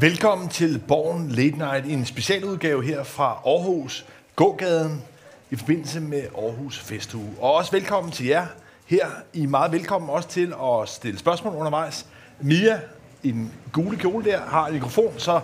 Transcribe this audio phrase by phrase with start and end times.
[0.00, 5.02] Velkommen til Born Late Night, en specialudgave her fra Aarhus Gågaden
[5.50, 7.30] i forbindelse med Aarhus Festuge.
[7.40, 8.46] Og også velkommen til jer
[8.86, 9.06] her.
[9.32, 12.06] I er meget velkommen også til at stille spørgsmål undervejs.
[12.40, 12.80] Mia
[13.22, 15.40] i den gule kjole der har en mikrofon, så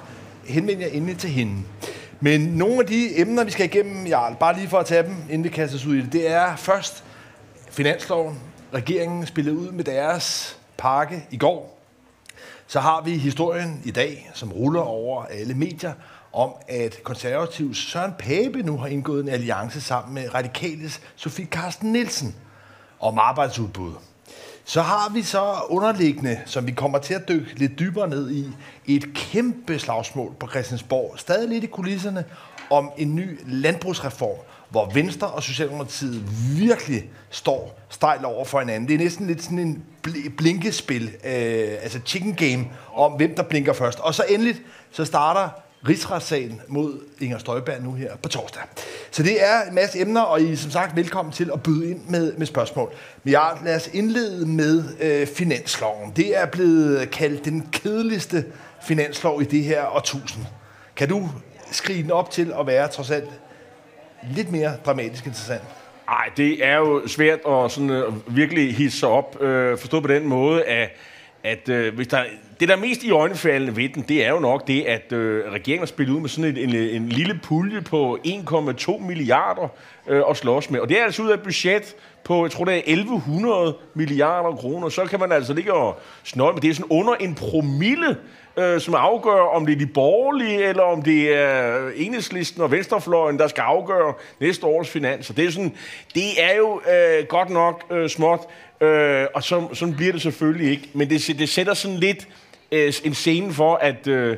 [0.47, 1.63] henvend jer endelig til hende.
[2.21, 5.17] Men nogle af de emner, vi skal igennem, Jarl, bare lige for at tage dem,
[5.31, 7.05] inden vi kaster os ud i det, det er først
[7.71, 8.41] finansloven.
[8.75, 11.82] Regeringen spillede ud med deres pakke i går.
[12.73, 15.93] Så har vi historien i dag, som ruller over alle medier,
[16.33, 21.93] om at konservativ Søren Pape nu har indgået en alliance sammen med radikales Sofie Carsten
[21.93, 22.35] Nielsen
[23.01, 23.93] om arbejdsudbud.
[24.65, 28.49] Så har vi så underliggende, som vi kommer til at dykke lidt dybere ned i,
[28.87, 32.25] et kæmpe slagsmål på Christiansborg, stadig lidt i kulisserne,
[32.71, 34.39] om en ny landbrugsreform,
[34.73, 36.23] hvor Venstre og Socialdemokratiet
[36.59, 38.89] virkelig står stejl over for hinanden.
[38.89, 43.43] Det er næsten lidt sådan en bl- blinkespil, øh, altså chicken game, om hvem der
[43.43, 43.99] blinker først.
[44.01, 45.49] Og så endeligt, så starter
[45.89, 48.63] rigsretssagen mod Inger Støjberg nu her på torsdag.
[49.11, 51.91] Så det er en masse emner, og I er som sagt velkommen til at byde
[51.91, 52.93] ind med, med spørgsmål.
[53.25, 56.13] Men ja, lad os indlede med øh, finansloven.
[56.17, 58.45] Det er blevet kaldt den kedeligste
[58.83, 60.45] finanslov i det her årtusind.
[60.97, 61.29] Kan du
[61.73, 63.31] skrive den op til at være trods alt
[64.31, 65.63] lidt mere dramatisk interessant?
[66.07, 69.37] Nej, det er jo svært at sådan, uh, virkelig hisse sig op.
[69.41, 69.47] Uh,
[69.79, 70.91] forstået på den måde, at,
[71.45, 72.25] at uh, hvis der,
[72.61, 75.19] det, der er mest i øjnefaldene ved den, det er jo nok det, at uh,
[75.53, 79.69] regeringen har spillet ud med sådan en, en, en lille pulje på 1,2 milliarder
[80.11, 80.81] uh, at slås med.
[80.81, 84.57] Og det er altså ud af et budget på, jeg tror det er 1100 milliarder
[84.57, 84.89] kroner.
[84.89, 88.17] Så kan man altså ligge og snøje, men det er sådan under en promille
[88.57, 93.39] øh, som afgør, om det er de borgerlige, eller om det er enhedslisten og venstrefløjen,
[93.39, 95.35] der skal afgøre næste års finanser.
[95.35, 95.75] Det er, sådan,
[96.15, 98.41] det er jo øh, godt nok øh, småt,
[98.81, 100.89] øh, og så, sådan bliver det selvfølgelig ikke.
[100.93, 102.29] Men det, det sætter sådan lidt
[102.73, 104.07] øh, en scene for, at...
[104.07, 104.37] Øh,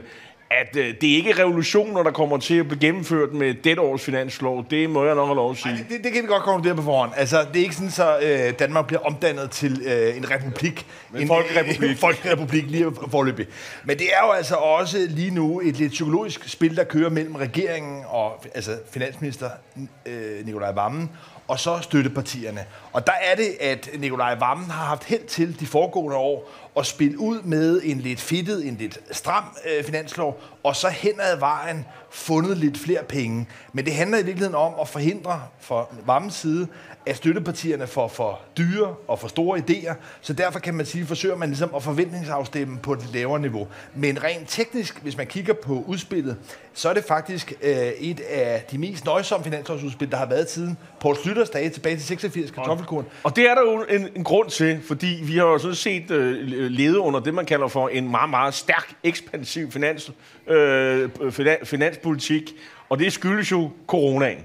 [0.60, 4.04] at øh, det er ikke revolutioner, der kommer til at blive gennemført med dette års
[4.04, 4.64] finanslov.
[4.70, 5.72] Det må jeg nok have lov at sige.
[5.72, 7.12] Ej, det, det kan vi godt konkludere på forhånd.
[7.16, 10.86] Altså, det er ikke sådan, så øh, Danmark bliver omdannet til øh, en republik.
[11.14, 11.90] En, en folkerepublik.
[11.90, 13.46] En folkerepublik lige forløbig.
[13.84, 17.34] Men det er jo altså også lige nu et lidt psykologisk spil, der kører mellem
[17.34, 19.50] regeringen og altså, finansminister
[20.06, 21.10] øh, Nikolaj Vammen
[21.48, 22.64] og så støttepartierne.
[22.92, 26.86] Og der er det, at Nikolaj Vammen har haft held til de foregående år at
[26.86, 31.38] spille ud med en lidt fedtet, en lidt stram øh, finanslov, og så hen ad
[31.38, 33.46] vejen fundet lidt flere penge.
[33.72, 36.68] Men det handler i virkeligheden om at forhindre fra Vammens side,
[37.06, 41.36] at støttepartierne får for dyre og for store idéer, så derfor kan man sige, forsøger
[41.36, 43.68] man ligesom at forventningsafstemme på et lavere niveau.
[43.94, 46.36] Men rent teknisk, hvis man kigger på udspillet,
[46.74, 50.78] så er det faktisk øh, et af de mest nøjsomme finanslovsudspil, der har været siden
[51.00, 53.06] Poul Slytters dage tilbage til 86 kartoffelkuren.
[53.22, 56.10] Og det er der jo en, en grund til, fordi vi har jo sådan set
[56.10, 60.12] øh, Øh, levede under det, man kalder for en meget, meget stærk, ekspansiv finans,
[60.46, 61.10] øh,
[61.64, 62.52] finanspolitik,
[62.88, 64.44] og det skyldes jo coronaen.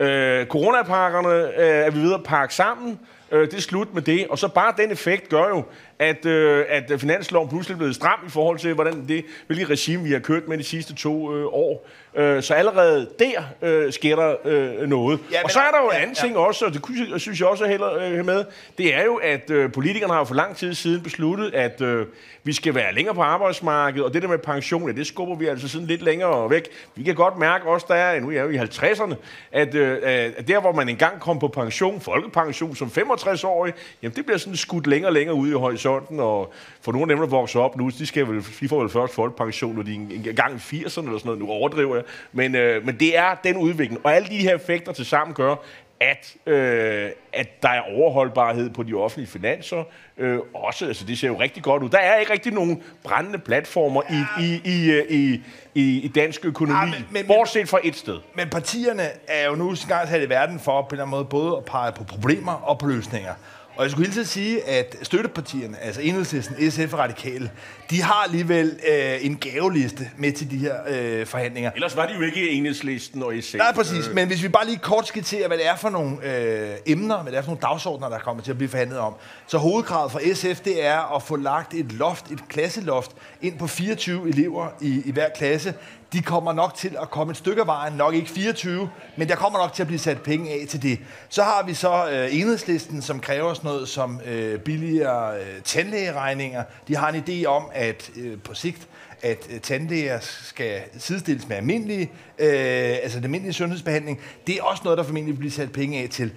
[0.00, 2.98] Øh, coronapakkerne øh, er vi ved at pakke sammen.
[3.30, 4.26] Øh, det er slut med det.
[4.28, 5.64] Og så bare den effekt gør jo,
[5.98, 10.04] at, øh, at finansloven pludselig er blevet stram i forhold til, hvordan det, hvilket regime
[10.04, 11.86] vi har kørt med de sidste to øh, år.
[12.16, 15.20] Øh, så allerede der øh, sker der øh, noget.
[15.32, 17.48] Ja, og så er der jo en anden ja, ting også, og det synes jeg
[17.48, 18.44] også er heller øh, med,
[18.78, 22.06] det er jo, at øh, politikerne har for lang tid siden besluttet, at øh,
[22.44, 25.46] vi skal være længere på arbejdsmarkedet, og det der med pension, ja, det skubber vi
[25.46, 26.68] altså sådan lidt længere væk.
[26.94, 29.14] Vi kan godt mærke også, der er, nu er jo i 50'erne,
[29.52, 29.98] at, øh,
[30.36, 33.72] at der, hvor man engang kom på pension, folkepension som 65-årig,
[34.02, 35.54] jamen det bliver sådan skudt længere og længere ud i
[35.88, 38.80] horisonten, og for nogle af dem, der vokser op nu, de, skal vel, de får
[38.80, 42.04] vel først folkepension, når de en gang i 80'erne eller sådan noget, nu overdriver jeg,
[42.32, 44.00] men, øh, men det er den udvikling.
[44.04, 45.56] Og alle de her effekter til sammen gør,
[46.00, 49.84] at, øh, at der er overholdbarhed på de offentlige finanser.
[50.18, 51.88] Øh, også, altså det ser jo rigtig godt ud.
[51.88, 54.42] Der er ikke rigtig nogen brændende platformer ja.
[54.42, 55.42] i, i, i, i,
[55.74, 58.18] i, i dansk økonomi, ja, men, men, bortset fra et sted.
[58.34, 61.24] Men partierne er jo nu engang sat i verden for på en eller anden måde
[61.24, 63.34] både at pege på problemer og på løsninger.
[63.76, 67.50] Og jeg skulle hilse sige, at støttepartierne, altså Enhedslisten, SF og Radikale,
[67.90, 71.70] de har alligevel øh, en gaveliste med til de her øh, forhandlinger.
[71.74, 73.54] Ellers var de jo ikke Enhedslisten og SF.
[73.54, 74.08] Nej, præcis.
[74.08, 74.14] Øh.
[74.14, 77.32] Men hvis vi bare lige kort skitserer, hvad det er for nogle øh, emner, hvad
[77.32, 79.14] det er for nogle dagsordner, der kommer til at blive forhandlet om.
[79.46, 83.10] Så hovedkravet for SF, det er at få lagt et loft, et klasseloft,
[83.42, 85.74] ind på 24 elever i, i hver klasse
[86.14, 89.34] de kommer nok til at komme et stykke af vejen, nok ikke 24, men der
[89.34, 90.98] kommer nok til at blive sat penge af til det.
[91.28, 96.64] Så har vi så øh, enhedslisten, som kræver sådan noget som øh, billigere øh, tandlægeregninger.
[96.88, 98.88] De har en idé om, at øh, på sigt,
[99.22, 104.20] at øh, tandlæger skal sidestilles med almindelige, øh, altså den almindelige sundhedsbehandling.
[104.46, 106.32] Det er også noget, der formentlig bliver sat penge af til.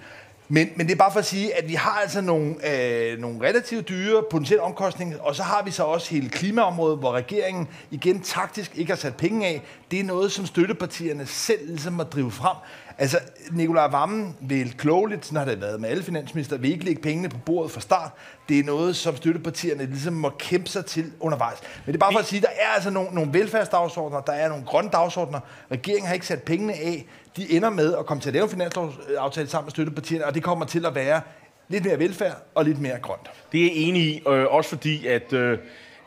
[0.50, 3.48] Men, men det er bare for at sige, at vi har altså nogle, øh, nogle
[3.48, 8.20] relativt dyre potentielle omkostninger, og så har vi så også hele klimaområdet, hvor regeringen igen
[8.20, 9.62] taktisk ikke har sat penge af.
[9.90, 12.56] Det er noget, som støttepartierne selv ligesom må drive frem.
[12.98, 13.18] Altså,
[13.50, 17.28] Nikolaj Vammen vil klogeligt, sådan har det været med alle finansminister, vil ikke lægge pengene
[17.28, 18.10] på bordet fra start.
[18.48, 21.58] Det er noget, som støttepartierne ligesom må kæmpe sig til undervejs.
[21.86, 24.32] Men det er bare for at sige, at der er altså nogle, nogle velfærdsdagsordner, der
[24.32, 25.40] er nogle grønne dagsordner.
[25.70, 27.06] Regeringen har ikke sat pengene af.
[27.36, 30.42] De ender med at komme til at lave en finanslovsaftale sammen med støttepartierne, og det
[30.42, 31.20] kommer til at være
[31.68, 33.30] lidt mere velfærd og lidt mere grønt.
[33.52, 35.58] Det er jeg enig i, øh, også fordi, at øh,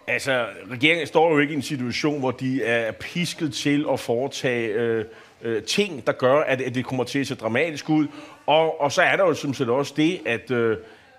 [0.08, 4.68] altså, regeringen står jo ikke i en situation, hvor de er pisket til at foretage
[4.68, 5.06] øh,
[5.42, 8.08] øh, ting, der gør, at, at det kommer til at se dramatisk ud.
[8.46, 10.78] Og, og så er der jo som set også det, at øh,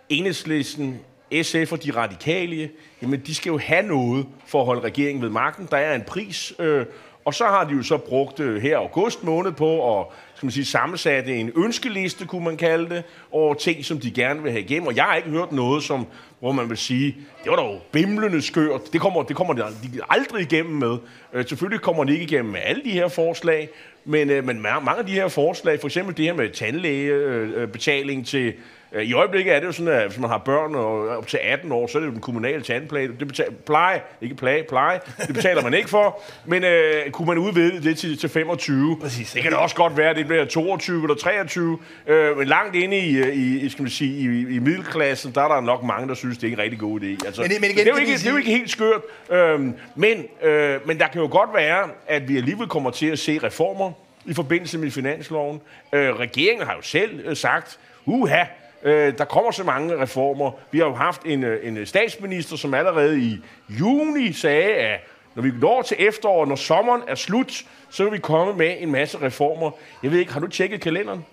[0.09, 1.01] enhedslisten,
[1.43, 2.71] SF og de radikale,
[3.03, 5.69] jamen de skal jo have noget for at holde regeringen ved magten.
[5.71, 6.87] Der er en pris, øh,
[7.25, 10.53] og så har de jo så brugt øh, her august måned på at skal man
[10.53, 14.63] sige, sammensatte en ønskeliste, kunne man kalde det, over ting, som de gerne vil have
[14.65, 14.87] igennem.
[14.87, 16.07] Og jeg har ikke hørt noget, som,
[16.41, 18.93] hvor man vil sige, det var dog bimlende skørt.
[18.93, 19.65] Det kommer, det kommer de
[20.11, 20.97] aldrig igennem med.
[21.33, 23.69] Øh, selvfølgelig kommer de ikke igennem med alle de her forslag,
[24.05, 28.27] men, øh, men mange af de her forslag, for eksempel det her med tandlægebetaling øh,
[28.27, 28.53] til
[29.01, 31.73] i øjeblikket er det jo sådan, at hvis man har børn og op til 18
[31.73, 33.09] år, så er det jo den kommunale tandpleje.
[33.19, 35.01] Det betaler, pleje, ikke plage, pleje.
[35.27, 36.23] Det betaler man ikke for.
[36.45, 38.99] Men øh, kunne man udvide det til, til 25?
[39.01, 39.33] Præcis.
[39.33, 41.79] Det kan da også godt være, at det bliver 22 eller 23.
[42.07, 45.49] Øh, men langt inde i, øh, i, skal man sige, i, i middelklassen, der er
[45.49, 47.27] der nok mange, der synes, det er en rigtig god idé.
[47.27, 49.01] Altså, men, men igen, det, er jo ikke, det er jo ikke helt skørt.
[49.31, 49.61] Øh,
[49.97, 53.39] men, øh, men der kan jo godt være, at vi alligevel kommer til at se
[53.43, 53.93] reformer
[54.27, 55.61] i forbindelse med finansloven.
[55.93, 58.45] Øh, regeringen har jo selv øh, sagt, uha,
[58.85, 60.51] Øh, der kommer så mange reformer.
[60.71, 65.01] Vi har jo haft en, øh, en statsminister, som allerede i juni sagde, at
[65.35, 68.93] når vi når til efteråret, når sommeren er slut, så vil vi komme med en
[68.93, 69.71] masse reformer.
[70.03, 71.25] Jeg ved ikke, har du tjekket kalenderen?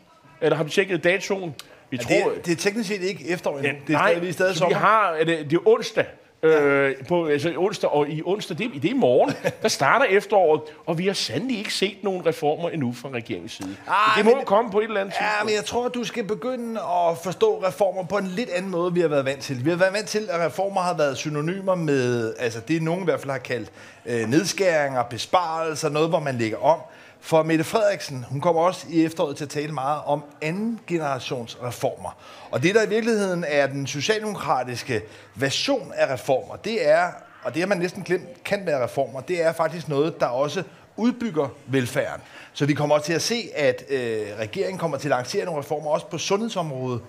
[0.42, 1.56] Eller har du tjekket datoen?
[1.90, 3.72] Vi ja, tror, det, det er teknisk set ikke efterår endnu.
[3.72, 4.78] Ja, det er nej, stadig, vi er stadig sommer.
[4.78, 6.06] Vi har, det, det er onsdag.
[6.44, 10.62] Øh, på altså, onsdag, og i onsdag, det, det er i morgen, der starter efteråret,
[10.86, 13.76] og vi har sandelig ikke set nogen reformer endnu fra regeringens side.
[13.88, 15.40] Ah, det må men, komme på et eller andet tidspunkt.
[15.40, 18.72] Ja, men jeg tror, at du skal begynde at forstå reformer på en lidt anden
[18.72, 19.66] måde, vi har været vant til.
[19.66, 23.06] Vi har været vant til, at reformer har været synonymer med, altså det nogen i
[23.06, 23.72] hvert fald har kaldt
[24.06, 26.80] øh, nedskæringer, besparelser, noget, hvor man lægger om.
[27.21, 31.57] For Mette Frederiksen, hun kommer også i efteråret til at tale meget om anden generations
[31.63, 32.18] reformer.
[32.51, 35.01] Og det, der i virkeligheden er den socialdemokratiske
[35.36, 37.12] version af reformer, det er,
[37.44, 40.63] og det har man næsten glemt, kan være reformer, det er faktisk noget, der også
[40.98, 42.21] udbygger velfærden.
[42.54, 45.60] Så vi kommer også til at se, at øh, regeringen kommer til at lancere nogle
[45.60, 47.01] reformer også på sundhedsområdet.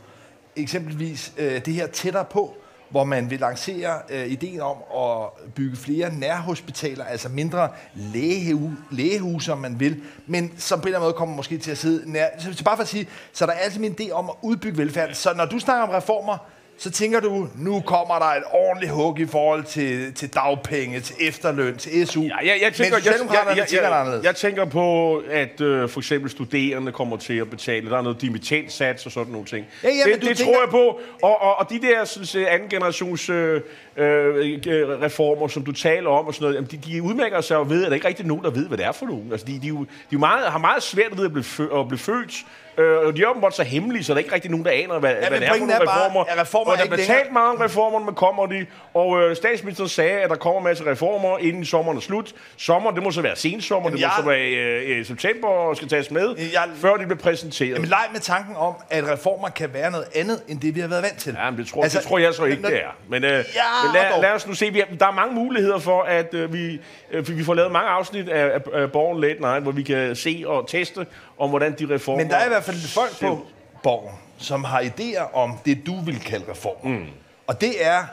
[0.56, 2.56] Eksempelvis øh, det her tættere på,
[2.90, 9.52] hvor man vil lancere øh, ideen om at bygge flere nærhospitaler, altså mindre lægehu, lægehuse,
[9.52, 12.12] om man vil, men som på en eller anden måde kommer måske til at sidde
[12.12, 12.26] nær.
[12.38, 14.78] Så, så bare for at sige, så der er altid en idé om at udbygge
[14.78, 15.14] velfærden.
[15.14, 16.38] Så når du snakker om reformer,
[16.80, 21.16] så tænker du, nu kommer der et ordentligt hug i forhold til, til dagpenge, til
[21.20, 22.22] efterløn, til SU.
[22.22, 26.00] Ja, jeg, jeg, tænker, jeg, jeg, jeg, jeg, jeg, jeg tænker på, at øh, for
[26.00, 27.90] eksempel studerende kommer til at betale.
[27.90, 29.66] Der er noget dimittentsats og sådan nogle ting.
[29.84, 30.44] Ja, ja, det det tænker...
[30.44, 31.00] tror jeg på.
[31.22, 33.60] Og, og, og de der sådan, anden generations øh,
[33.96, 34.60] øh,
[35.02, 37.90] reformer, som du taler om, og sådan noget, de, de udmærker sig og ved, at
[37.90, 39.32] der ikke rigtig nogen, der ved, hvad det er for nogen.
[39.32, 41.98] Altså, de, de, de, de meget, har meget svært ved at blive, fø, at blive
[41.98, 42.44] født
[42.80, 45.10] Øh, de er åbenbart så hemmelige, så der er ikke rigtig nogen, der aner, hvad,
[45.10, 46.24] ja, hvad det er for nogle reformer.
[46.24, 48.66] Bare, reformer og der bliver talt meget om reformer, men kommer de.
[48.94, 52.32] Og øh, statsministeren sagde, at der kommer en masse reformer, inden sommeren er slut.
[52.56, 55.48] Sommer, det må så være sensommer, Jamen, det jeg, må så være øh, i september
[55.48, 57.74] og skal tages med, jeg, før de bliver præsenteret.
[57.74, 60.88] Jamen leg med tanken om, at reformer kan være noget andet, end det vi har
[60.88, 61.36] været vant til.
[61.38, 62.96] Ja, men det tror, altså, det tror jeg så ikke, når, det er.
[63.08, 63.36] Men, øh, ja,
[63.84, 66.80] men lad, lad, os nu se, vi der er mange muligheder for, at øh, vi,
[67.10, 70.16] øh, vi får lavet mange afsnit af, af, af Borgen Late Night, hvor vi kan
[70.16, 71.06] se og teste,
[71.40, 72.22] om hvordan de reformer...
[72.22, 73.46] Men der er i hvert fald folk på
[73.82, 76.98] Borgen, som har idéer om det, du vil kalde reformer.
[76.98, 77.06] Mm.
[77.46, 78.04] Og det er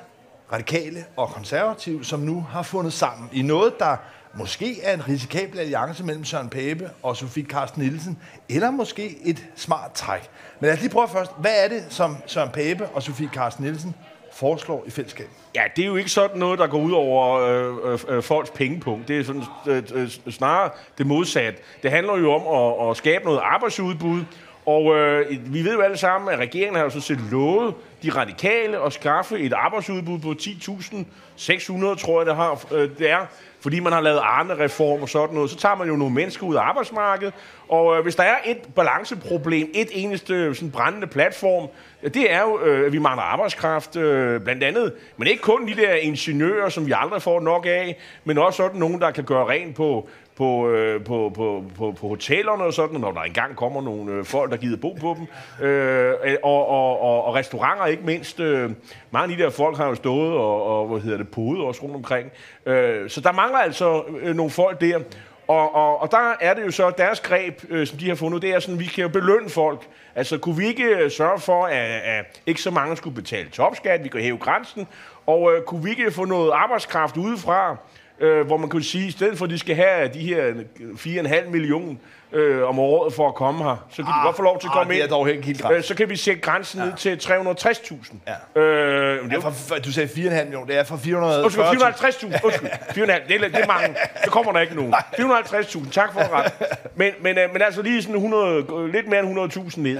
[0.53, 3.97] radikale og konservative, som nu har fundet sammen i noget, der
[4.33, 8.19] måske er en risikabel alliance mellem Søren Pape og Sofie Carsten Nielsen,
[8.49, 10.29] eller måske et smart træk.
[10.59, 11.31] Men lad os lige prøve først.
[11.39, 13.95] Hvad er det, som Søren Pape og Sofie Carsten Nielsen
[14.37, 15.27] foreslår i fællesskab?
[15.55, 18.49] Ja, det er jo ikke sådan noget, der går ud over øh, øh, øh folks
[18.49, 19.07] pengepunkt.
[19.07, 21.59] Det er sådan, øh, øh, snarere det modsatte.
[21.83, 24.21] Det handler jo om at, at skabe noget arbejdsudbud,
[24.65, 28.09] og øh, vi ved jo alle sammen, at regeringen har jo sådan set lovet de
[28.09, 33.25] radikale at skaffe et arbejdsudbud på 10.600, tror jeg det, har, øh, det er,
[33.67, 35.49] fordi man har lavet Arne-reform og sådan noget.
[35.49, 37.33] Så tager man jo nogle mennesker ud af arbejdsmarkedet,
[37.69, 41.69] og øh, hvis der er et balanceproblem, et eneste øh, sådan brændende platform,
[42.03, 44.93] det er jo, øh, at vi mangler arbejdskraft, øh, blandt andet.
[45.17, 48.79] Men ikke kun de der ingeniører, som vi aldrig får nok af, men også sådan
[48.79, 52.99] nogen, der kan gøre rent på på, øh, på, på, på, på hotellerne og sådan,
[52.99, 55.27] når der engang kommer nogle øh, folk, der gider bo på dem.
[55.65, 58.39] Øh, øh, og, og, og, og restauranter ikke mindst.
[58.39, 58.71] Øh,
[59.11, 61.83] mange af de der folk har jo stået og, og hvad hedder det, podet også
[61.83, 62.31] rundt omkring.
[62.65, 64.99] Øh, så der mangler altså øh, nogle folk der.
[65.47, 68.41] Og, og, og der er det jo så, deres greb, øh, som de har fundet,
[68.41, 69.87] det er sådan, vi kan jo belønne folk.
[70.15, 74.03] Altså, kunne vi ikke øh, sørge for, at, at ikke så mange skulle betale topskat,
[74.03, 74.87] vi kan hæve grænsen,
[75.25, 77.77] og øh, kunne vi ikke få noget arbejdskraft udefra,
[78.19, 81.49] øh, hvor man kunne sige, i stedet for at de skal have de her 4,5
[81.49, 81.95] millioner
[82.31, 84.67] øh, om året for at komme her, så kan ah, de godt få lov til
[84.67, 85.03] at komme ah, ind.
[85.03, 86.85] Det er dog helt øh, så kan vi sætte grænsen ja.
[86.85, 88.15] ned til 360.000.
[88.55, 88.61] Ja.
[88.61, 92.45] Øh, det er du sagde 4,5 millioner, det er for 400 Undskyld, 450.000.
[92.45, 92.97] Undskyld, 4,5.
[92.97, 93.95] Det er, det er mange.
[94.23, 94.93] Så kommer der ikke nogen.
[94.93, 96.51] 450.000, tak for ret.
[96.95, 99.99] Men, men, øh, men altså lige sådan 100, lidt mere end 100.000 ned.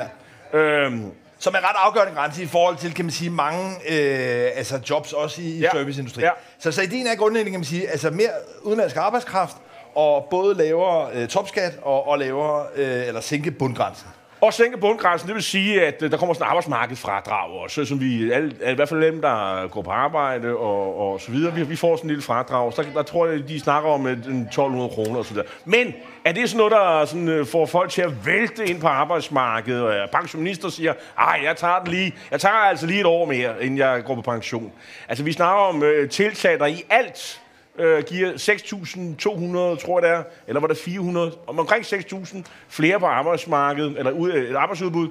[0.54, 0.60] Ja.
[0.60, 4.79] Øhm, som er ret afgørende grænse i forhold til, kan man sige, mange øh, altså
[4.89, 5.70] jobs også i ja.
[5.72, 6.25] serviceindustrien.
[6.25, 6.32] Ja.
[6.60, 8.29] Så, så ideen er grundlæggende, kan man sige, altså mere
[8.62, 9.56] udenlandsk arbejdskraft,
[9.96, 14.08] og både lavere øh, topskat og, og lavere, øh, eller sænke bundgrænsen.
[14.41, 18.01] Og sænke bundgrænsen, det vil sige, at øh, der kommer sådan en arbejdsmarkedsfradrag også, som
[18.01, 21.63] vi, alle, i hvert fald dem, der går på arbejde og, og så videre, vi,
[21.63, 22.74] vi får sådan en lille fradrag.
[22.74, 25.48] Så der, der tror jeg, de snakker om en 1200 kroner og så videre.
[25.65, 25.94] Men
[26.25, 29.84] er det sådan noget, der sådan, øh, får folk til at vælte ind på arbejdsmarkedet,
[29.84, 33.63] og pensionister siger, ej, jeg tager, den lige, jeg tager altså lige et år mere,
[33.63, 34.72] inden jeg går på pension.
[35.08, 37.41] Altså, vi snakker om øh, tiltag, der i alt
[37.78, 43.00] øh, giver 6.200, tror jeg det er, eller var det 400, om omkring 6.000 flere
[43.00, 45.08] på arbejdsmarkedet, eller ud, øh, et arbejdsudbud.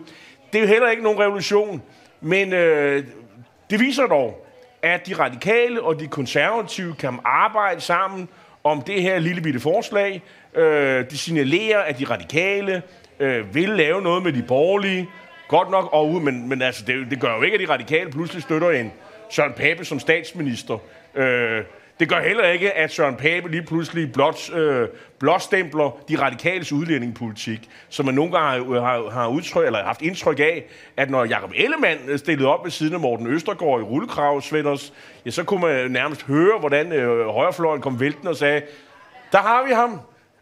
[0.52, 1.82] Det er jo heller ikke nogen revolution,
[2.20, 3.04] men øh,
[3.70, 4.46] det viser dog,
[4.82, 8.28] at de radikale og de konservative kan arbejde sammen
[8.64, 10.22] om det her lille bitte forslag.
[10.54, 12.82] Øh, de signalerer, at de radikale
[13.20, 15.08] øh, vil lave noget med de borgerlige.
[15.48, 18.42] Godt nok, og, men, men altså, det, det gør jo ikke, at de radikale pludselig
[18.42, 18.92] støtter en
[19.30, 20.78] Søren Pape som statsminister.
[21.14, 21.64] Øh,
[22.00, 24.88] det gør heller ikke, at Søren Pape lige pludselig blot, øh,
[25.18, 30.38] blåstempler de radikales udlændingepolitik, som man nogle gange har, har, har udtryk, eller haft indtryk
[30.38, 30.64] af,
[30.96, 34.92] at når Jakob Ellemann øh, stillede op ved siden af Morten Østergaard i rullekrav, Svenders,
[35.26, 38.62] ja, så kunne man nærmest høre, hvordan øh, højrefløjen kom vælten og sagde,
[39.32, 40.00] der har vi ham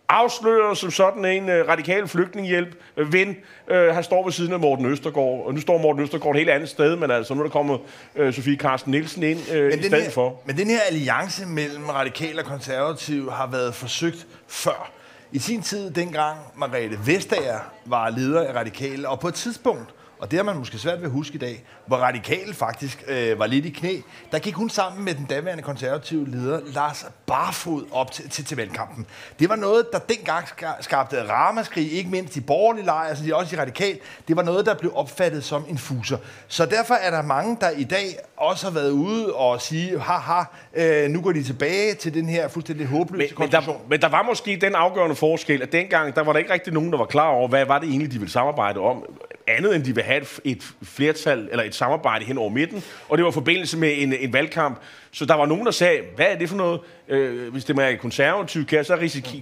[0.08, 3.36] afslører som sådan en uh, radikal flygtninghjælp uh, ven.
[3.70, 6.50] Uh, han står ved siden af Morten Østergaard, og nu står Morten Østergaard et helt
[6.50, 7.80] andet sted, men altså nu er der kommet
[8.14, 10.40] uh, Sofie Carsten Nielsen ind uh, i stedet her, for.
[10.46, 14.90] Men den her alliance mellem radikal og konservativ har været forsøgt før.
[15.32, 19.94] I sin tid, dengang Margrethe Vestager var leder af radikale, og på et tidspunkt,
[20.24, 23.38] og det har man måske svært ved at huske i dag, hvor radikal faktisk øh,
[23.38, 23.96] var lidt i knæ,
[24.32, 28.56] der gik hun sammen med den daværende konservative leder, Lars Barfod, op til, til, til
[28.56, 29.06] valgkampen.
[29.38, 30.46] Det var noget, der dengang
[30.80, 33.98] skabte ramaskrig, ikke mindst i borgerlige lejre, altså også i radikal.
[34.28, 36.16] Det var noget, der blev opfattet som en fuser.
[36.48, 40.42] Så derfor er der mange, der i dag også har været ude og sige, haha,
[40.74, 44.08] øh, nu går de tilbage til den her fuldstændig håbløse men, men, der, men der
[44.08, 47.06] var måske den afgørende forskel, at dengang, der var der ikke rigtig nogen, der var
[47.06, 49.04] klar over, hvad var det egentlig, de ville samarbejde om
[49.46, 53.18] andet end de vil have et, et flertal eller et samarbejde hen over midten, og
[53.18, 54.80] det var i forbindelse med en, en valgkamp.
[55.12, 56.80] Så der var nogen, der sagde, hvad er det for noget?
[57.08, 58.96] Øh, hvis det er konservativ, kan jeg så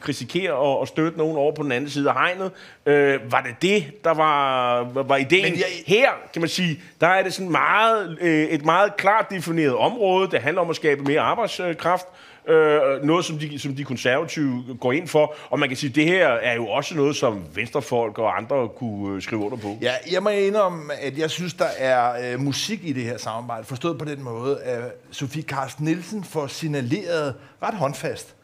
[0.08, 2.50] risikere, at, at støtte nogen over på den anden side af hegnet?
[2.86, 5.42] Øh, var det det, der var, var ideen?
[5.44, 5.66] Men jeg...
[5.86, 10.30] Her, kan man sige, der er det sådan meget, øh, et meget klart defineret område,
[10.30, 12.14] der handler om at skabe mere arbejdskraft, Øh,
[13.02, 15.34] noget, som de, som de konservative går ind for.
[15.50, 18.68] Og man kan sige, at det her er jo også noget, som venstrefolk og andre
[18.68, 19.78] kunne øh, skrive under på.
[19.80, 23.64] Ja, jeg må indrømme, at jeg synes, der er øh, musik i det her samarbejde.
[23.64, 28.34] Forstået på den måde, at Sofie Karsten Nielsen får signaleret ret håndfast,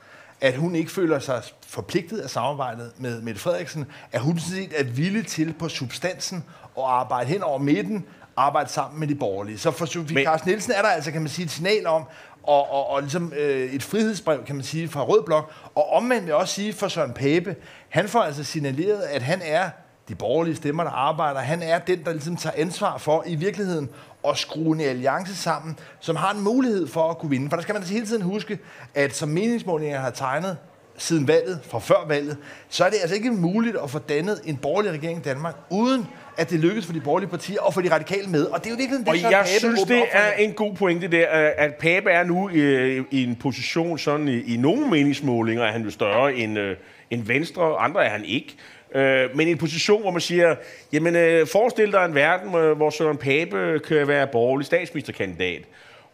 [0.41, 4.85] at hun ikke føler sig forpligtet af samarbejdet med Mette Frederiksen, at hun set er
[4.85, 6.45] villig til på substansen
[6.77, 8.05] og arbejde hen over midten,
[8.37, 9.59] arbejde sammen med de borgerlige.
[9.59, 10.25] Så for Sofie Men...
[10.25, 12.05] Carsten Nielsen er der altså, kan man sige, et signal om,
[12.43, 15.53] og, og, og ligesom øh, et frihedsbrev, kan man sige, fra Rød Blok.
[15.75, 17.57] Og omvendt vil jeg også sige for Søren Pape,
[17.89, 19.71] han får altså signaleret, at han er
[20.09, 21.41] de borgerlige stemmer, der arbejder.
[21.41, 23.89] Han er den, der ligesom tager ansvar for i virkeligheden
[24.29, 27.51] at skrue en alliance sammen, som har en mulighed for at kunne vinde.
[27.51, 28.59] For der skal man altså hele tiden huske,
[28.95, 30.57] at som meningsmålinger har tegnet
[30.99, 32.37] siden valget, fra før valget,
[32.69, 36.07] så er det altså ikke muligt at få dannet en borgerlig regering i Danmark, uden
[36.37, 38.45] at det lykkes for de borgerlige partier og for de radikale med.
[38.45, 41.09] Og det er jo virkelig det, Og jeg Pape synes, det er en god pointe
[41.09, 41.27] der,
[41.57, 45.83] at Pape er nu i, i en position, sådan i, i nogle meningsmålinger er han
[45.83, 46.65] jo større end, uh,
[47.11, 48.57] end Venstre, andre er han ikke.
[48.95, 50.55] Uh, men i en position, hvor man siger,
[50.93, 55.63] jamen uh, forestil dig en verden, hvor Søren Pape kan være borgerlig statsministerkandidat.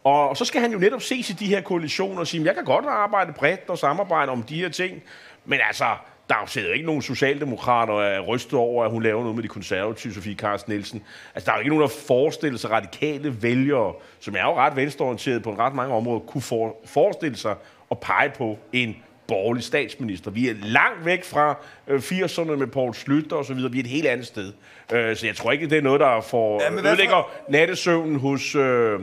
[0.05, 2.65] Og så skal han jo netop se til de her koalitioner og sige, jeg kan
[2.65, 5.03] godt arbejde bredt og samarbejde om de her ting,
[5.45, 5.85] men altså,
[6.29, 9.43] der er jo ikke nogen socialdemokrater, der er rystet over, at hun laver noget med
[9.43, 11.03] de konservative, Sofie Carsten Nielsen.
[11.35, 14.75] Altså, der er jo ikke nogen, der forestiller sig radikale vælgere, som er jo ret
[14.75, 17.55] venstreorienteret på en ret mange områder, kunne for, forestille sig
[17.91, 18.95] at pege på en
[19.27, 20.31] borgerlig statsminister.
[20.31, 21.57] Vi er langt væk fra
[21.87, 23.71] øh, 80'erne med Poul Slytter og så videre.
[23.71, 24.53] Vi er et helt andet sted.
[24.93, 28.99] Øh, så jeg tror ikke, det er noget, der får Ja, ødelægger nattesøvnen hos, øh,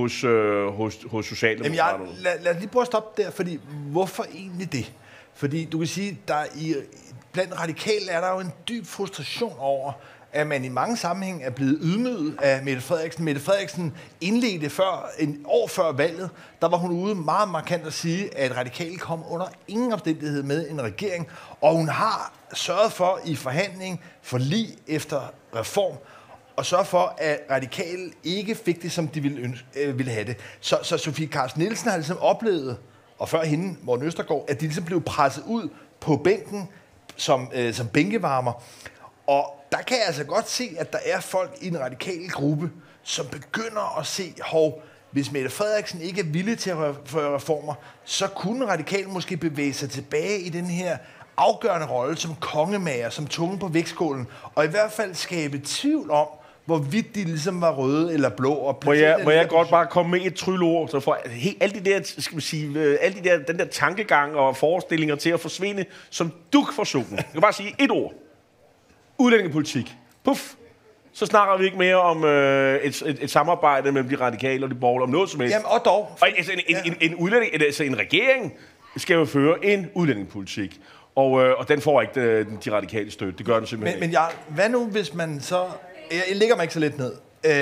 [0.00, 2.22] hos, øh, hos, hos Jamen, jeg, Socialdemokraterne.
[2.22, 4.92] lad, lad os lige prøve at stoppe der, fordi hvorfor egentlig det?
[5.34, 6.74] Fordi du kan sige, der i,
[7.32, 9.92] blandt radikale er der jo en dyb frustration over,
[10.32, 13.24] at man i mange sammenhæng er blevet ydmyget af Mette Frederiksen.
[13.24, 16.30] Mette Frederiksen indledte før, en år før valget,
[16.62, 20.70] der var hun ude meget markant at sige, at radikale kom under ingen omstændighed med
[20.70, 21.28] en regering,
[21.60, 25.20] og hun har sørget for i forhandling, for lige efter
[25.56, 25.96] reform,
[26.58, 30.24] og sørge for, at radikale ikke fik det, som de ville, ønske, øh, ville have
[30.24, 30.36] det.
[30.60, 32.76] Så, så Sofie Carsten Nielsen har ligesom oplevet,
[33.18, 35.68] og før hende, Morten Østergaard, at de ligesom blev presset ud
[36.00, 36.68] på bænken
[37.16, 38.62] som, øh, som bænkevarmer.
[39.26, 42.70] Og der kan jeg altså godt se, at der er folk i den radikale gruppe,
[43.02, 47.74] som begynder at se, hov, hvis Mette Frederiksen ikke er villig til at føre reformer,
[48.04, 50.98] så kunne radikal måske bevæge sig tilbage i den her
[51.36, 56.26] afgørende rolle som kongemager, som tunge på vægtskålen, og i hvert fald skabe tvivl om,
[56.68, 58.52] hvorvidt de ligesom var røde eller blå.
[58.52, 61.80] Og Må jeg, må jeg godt bare komme med et tryllord, så for helt, alle
[61.80, 65.30] de der, skal man sige, øh, alle de der, den der tankegang og forestillinger til
[65.30, 67.06] at forsvinde som duk for solen.
[67.10, 68.12] Jeg kan bare sige et ord.
[69.18, 69.94] Udlændingepolitik.
[70.24, 70.54] Puff.
[71.12, 74.70] Så snakker vi ikke mere om øh, et, et, et samarbejde mellem de radikale og
[74.70, 75.54] de borgerlige, om noget som helst.
[75.54, 76.16] Jamen, og dog.
[76.20, 78.52] Og altså, en, en, en, en, udlænding, altså en regering
[78.96, 80.80] skal jo føre en udlændingepolitik.
[81.14, 83.38] Og, øh, og den får ikke de, de radikale støtte.
[83.38, 84.18] Det gør den simpelthen Men, ikke.
[84.18, 85.66] men jeg, hvad nu, hvis man så...
[86.10, 87.12] Jeg, jeg lægger mig ikke så lidt ned.
[87.44, 87.52] Øh,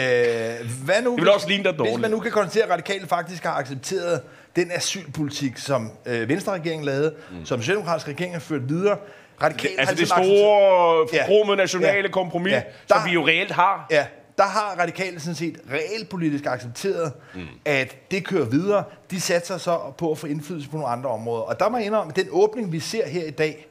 [0.84, 2.00] hvad nu, vil hvis- også ligne dig Hvis dårligt.
[2.00, 4.20] man nu kan konstatere, at radikale faktisk har accepteret
[4.56, 7.44] den asylpolitik, som øh, Venstre-regeringen lavede, mm.
[7.44, 8.96] som Socialdemokratisk regering har ført videre.
[9.42, 11.22] Radikale Altså det ligesom accepteret- store, Ja.
[11.22, 12.08] forkromede nationale Ja.
[12.08, 12.62] kompromis, Ja.
[12.86, 13.86] som Der- vi jo reelt har.
[13.90, 14.06] Ja,
[14.38, 17.40] der har radikale sådan set realpolitisk accepteret, mm.
[17.64, 18.84] at det kører videre.
[19.10, 21.42] De satser så på at få indflydelse på nogle andre områder.
[21.42, 23.68] Og der må jeg indrømme, at den åbning, vi ser her i dag,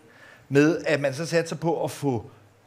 [0.50, 2.26] med at man så satser på at få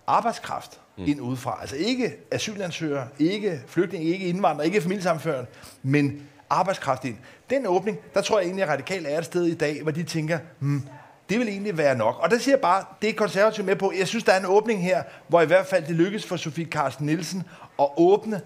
[0.08, 1.04] arbejdskraft mm.
[1.06, 1.58] ind udefra.
[1.60, 5.46] Altså ikke asylansøgere, ikke flygtninge, ikke indvandrere, ikke familiesamførende,
[5.82, 7.16] men arbejdskraft ind.
[7.50, 10.02] Den åbning, der tror jeg egentlig, at radikale er et sted i dag, hvor de
[10.02, 10.82] tænker, hmm,
[11.28, 12.18] det vil egentlig være nok.
[12.18, 13.92] Og der siger jeg bare, det er konservativt med på.
[13.98, 16.64] Jeg synes, der er en åbning her, hvor i hvert fald det lykkes for Sofie
[16.64, 17.42] Carsten Nielsen
[17.80, 18.40] at åbne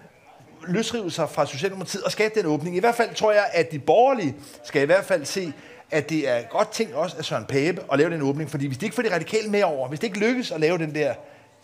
[0.67, 2.75] løsrive sig fra Socialdemokratiet og skabe den åbning.
[2.75, 5.53] I hvert fald tror jeg, at de borgerlige skal i hvert fald se,
[5.91, 8.49] at det er godt ting også af Søren Pape at lave den åbning.
[8.49, 10.77] Fordi hvis det ikke får de radikale med over, hvis det ikke lykkes at lave
[10.77, 11.13] den der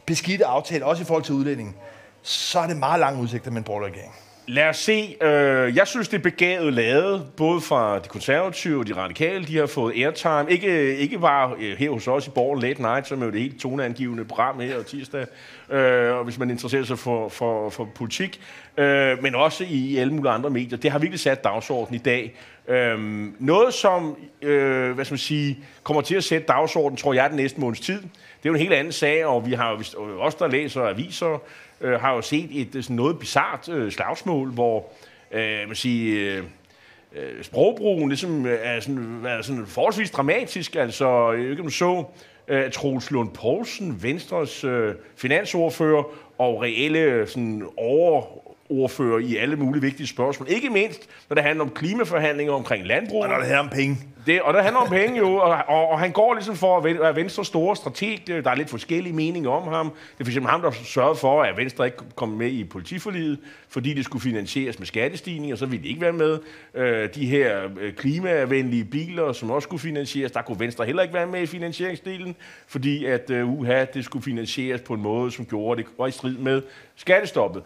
[0.10, 1.76] beskidte aftale, også i forhold til udlændingen,
[2.22, 4.14] så er det meget lange udsigter med en borgerlig regering.
[4.48, 5.16] Lad os se.
[5.22, 9.46] Øh, jeg synes, det er begavet lavet, både fra de konservative og de radikale.
[9.46, 10.46] De har fået airtime.
[10.50, 13.42] Ikke, ikke bare øh, her hos os i Borgen Late Night, som er jo det
[13.42, 15.26] helt toneangivende program her tirsdag,
[15.70, 18.42] øh, og hvis man interesserer sig for, for, for politik,
[18.78, 20.78] øh, men også i alle mulige andre medier.
[20.78, 22.36] Det har virkelig sat dagsordenen i dag.
[22.68, 22.98] Øh,
[23.40, 27.38] noget, som øh, hvad skal man sige, kommer til at sætte dagsordenen, tror jeg, den
[27.38, 28.04] næste måneds tid.
[28.44, 30.82] Det er jo en helt anden sag, og vi har jo vist- os, der læser
[30.82, 31.42] aviser,
[31.82, 34.86] øh, har jo set et øh, sådan noget bizart øh, slagsmål, hvor
[35.32, 36.44] øh, man siger, øh,
[37.16, 40.76] øh, sprogbrugen ligesom øh, er sådan, er sådan forholdsvis dramatisk.
[40.76, 42.04] Altså, jeg ikke om så,
[42.48, 46.04] øh, Troels Lund Poulsen, Venstres øh, finansordfører
[46.38, 48.24] og reelle sådan over,
[48.70, 50.50] overordfører i alle mulige vigtige spørgsmål.
[50.50, 53.24] Ikke mindst, når det handler om klimaforhandlinger omkring landbrug.
[53.24, 53.98] Og når det her om penge.
[54.26, 56.84] Det, og det handler om penge jo, og, og, og han går ligesom for at
[56.84, 58.20] være Venstres store strateg.
[58.28, 59.90] Der er lidt forskellige meninger om ham.
[59.90, 63.40] Det er for eksempel ham, der sørgede for, at Venstre ikke kom med i politiforliget,
[63.70, 66.40] fordi det skulle finansieres med skattestigninger, så ville de ikke være med.
[66.74, 71.14] Øh, de her øh, klimavenlige biler, som også skulle finansieres, der kunne Venstre heller ikke
[71.14, 72.36] være med i finansieringsdelen,
[72.68, 76.12] fordi at øh, uha, det skulle finansieres på en måde, som gjorde, det var i
[76.12, 76.62] strid med
[76.96, 77.64] skattestoppet.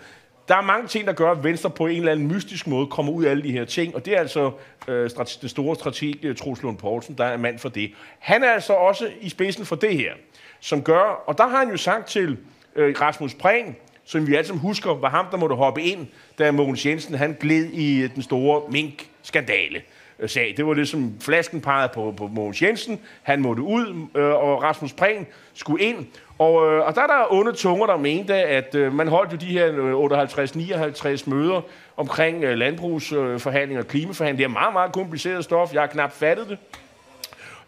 [0.48, 3.12] Der er mange ting, der gør, at Venstre på en eller anden mystisk måde kommer
[3.12, 4.52] ud af alle de her ting, og det er altså
[4.88, 7.92] øh, strate- den store strateg øh, Troels Lund Poulsen, der er mand for det.
[8.20, 10.14] Han er altså også i spidsen for det her,
[10.60, 12.38] som gør, og der har han jo sagt til
[12.76, 13.76] øh, Rasmus Prehn,
[14.06, 16.08] som vi alle sammen husker, var ham, der måtte hoppe ind,
[16.40, 19.82] da Mogens Jensen han gled i øh, den store mink-skandale
[20.24, 20.54] Øh, sag.
[20.58, 23.00] Det var ligesom som flasken pegede på, på Mogens Jensen.
[23.24, 26.06] Han måtte ud, øh, og Rasmus Prehn skulle ind.
[26.38, 29.38] Og, øh, og der er der onde tunger, der mente, at øh, man holdt jo
[29.38, 31.62] de her øh, 58-59 møder
[31.98, 34.48] omkring øh, landbrugsforhandlinger og klimaforhandlinger.
[34.48, 35.74] Det er meget, meget kompliceret stof.
[35.74, 36.58] Jeg har knap fattet det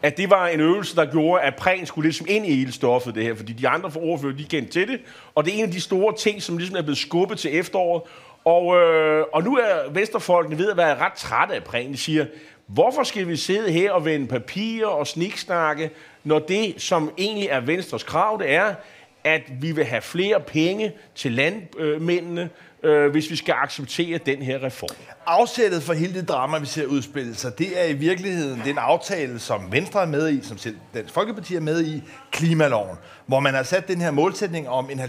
[0.02, 3.16] at det var en øvelse, der gjorde, at prægen skulle ligesom ind i hele stoffet,
[3.16, 5.00] det her, fordi de andre ordfører, de kendte til det,
[5.36, 8.02] og det er en af de store ting, som ligesom er blevet skubbet til efteråret,
[8.46, 11.92] og, øh, og nu er Vesterfolkene ved at være ret trætte af prægen.
[11.92, 12.26] De siger,
[12.68, 15.92] hvorfor skal vi sidde her og vende papirer og sniksnakke,
[16.24, 18.74] når det, som egentlig er Venstres krav, det er,
[19.24, 22.50] at vi vil have flere penge til landmændene,
[22.86, 24.96] øh, hvis vi skal acceptere den her reform.
[25.26, 29.40] Afsættet for hele det drama, vi ser udspille sig, det er i virkeligheden den aftale,
[29.40, 33.54] som Venstre er med i, som selv Dansk Folkeparti er med i, klimaloven, hvor man
[33.54, 35.04] har sat den her målsætning om en 70%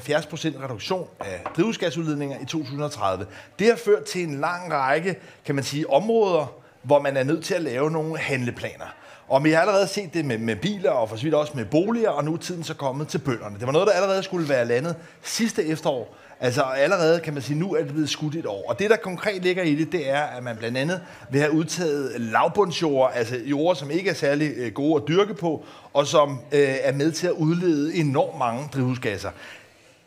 [0.64, 3.26] reduktion af drivhusgasudledninger i 2030.
[3.58, 7.44] Det har ført til en lang række, kan man sige, områder, hvor man er nødt
[7.44, 8.94] til at lave nogle handleplaner.
[9.28, 11.64] Og vi har allerede set det med, med biler og for så vidt også med
[11.64, 13.58] boliger, og nu er tiden så kommet til bønderne.
[13.58, 16.16] Det var noget, der allerede skulle være landet sidste efterår.
[16.40, 18.64] Altså allerede kan man sige, nu er det blevet skudt et år.
[18.68, 21.53] Og det, der konkret ligger i det, det er, at man blandt andet vil have
[21.53, 26.31] udtaget lavbundsjord, altså jord, som ikke er særlig øh, gode at dyrke på, og som
[26.53, 29.31] øh, er med til at udlede enormt mange drivhusgasser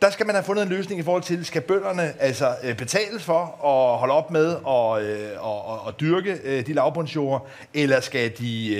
[0.01, 3.23] der skal man have fundet en løsning i forhold til, skal bønderne altså øh, betales
[3.23, 8.31] for at holde op med at, øh, at, at dyrke øh, de lavbundsjord, eller skal
[8.39, 8.77] de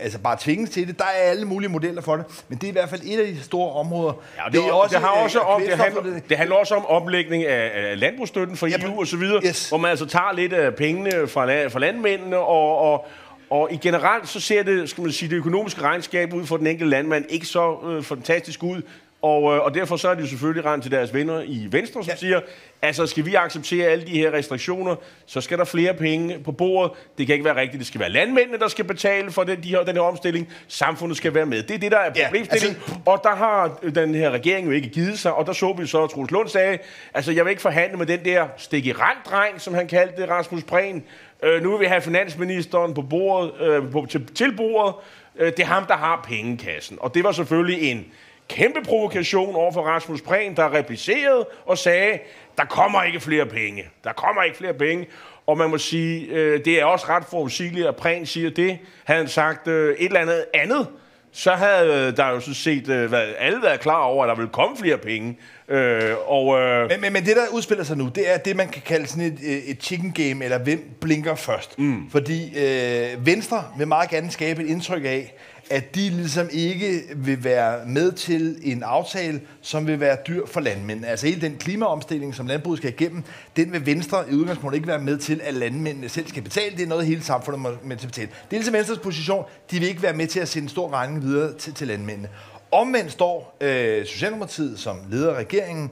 [0.00, 0.98] altså bare tvinges til det?
[0.98, 3.26] Der er alle mulige modeller for det, men det er i hvert fald et af
[3.26, 4.12] de store områder.
[4.38, 6.86] Ja, det, det, er også, det, har også om, det, handler, det handler også om
[6.86, 9.68] omlægning af landbrugsstøtten for EU og så videre, yes.
[9.68, 13.06] hvor man altså tager lidt af pengene fra, fra landmændene og, og
[13.50, 16.66] og i generelt så ser det, skal man sige, det økonomiske regnskab ud for den
[16.66, 18.82] enkelte landmand ikke så øh, fantastisk ud,
[19.26, 22.04] og, øh, og derfor så er de jo selvfølgelig rent til deres venner i Venstre,
[22.04, 22.16] som ja.
[22.16, 22.40] siger,
[22.82, 26.92] altså skal vi acceptere alle de her restriktioner, så skal der flere penge på bordet.
[27.18, 27.78] Det kan ikke være rigtigt.
[27.78, 30.48] Det skal være landmændene, der skal betale for den, de her, den her omstilling.
[30.68, 31.62] Samfundet skal være med.
[31.62, 32.76] Det er det, der er problemstillingen.
[32.86, 33.00] Ja, altså...
[33.06, 35.34] Og der har den her regering jo ikke givet sig.
[35.34, 36.78] Og der så vi så, at Troels Lund sagde,
[37.14, 40.30] altså jeg vil ikke forhandle med den der stik i rand som han kaldte det,
[40.30, 41.04] Rasmus Prehn.
[41.42, 44.94] Øh, nu vil vi have finansministeren på bordet, øh, på, til, til bordet.
[45.38, 46.98] Øh, det er ham, der har pengekassen.
[47.00, 48.06] Og det var selvfølgelig en
[48.48, 52.18] kæmpe provokation over for Rasmus Prehn, der replicerede og sagde,
[52.58, 53.88] der kommer ikke flere penge.
[54.04, 55.06] Der kommer ikke flere penge.
[55.46, 58.78] Og man må sige, øh, det er også ret forudsigeligt, at Prehn siger det.
[59.04, 60.86] Havde han sagt øh, et eller andet andet,
[61.32, 64.50] så havde der jo så set øh, været, alle været klar over, at der ville
[64.52, 65.38] komme flere penge.
[65.68, 68.68] Øh, og, øh, men, men, men det, der udspiller sig nu, det er det, man
[68.68, 71.78] kan kalde sådan et, øh, et chicken game, eller hvem blinker først.
[71.78, 72.10] Mm.
[72.10, 75.34] Fordi øh, Venstre vil meget gerne skabe et indtryk af,
[75.70, 80.60] at de ligesom ikke vil være med til en aftale, som vil være dyr for
[80.60, 81.08] landmændene.
[81.08, 83.22] Altså hele den klimaomstilling, som landbruget skal igennem,
[83.56, 86.76] den vil Venstre i udgangspunktet ikke være med til, at landmændene selv skal betale.
[86.76, 88.28] Det er noget, hele samfundet må med til at betale.
[88.28, 89.44] Det er ligesom Venstres position.
[89.70, 92.28] De vil ikke være med til at sende en stor regning videre til, til landmændene.
[92.72, 95.90] Omvendt står øh, Socialdemokratiet som leder af regeringen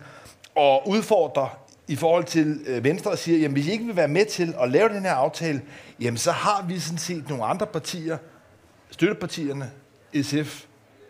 [0.54, 1.58] og udfordrer
[1.88, 4.54] i forhold til øh, Venstre og siger, jamen hvis I ikke vil være med til
[4.60, 5.62] at lave den her aftale,
[6.00, 8.18] jamen så har vi sådan set nogle andre partier,
[8.90, 9.70] støttepartierne,
[10.22, 10.64] SF,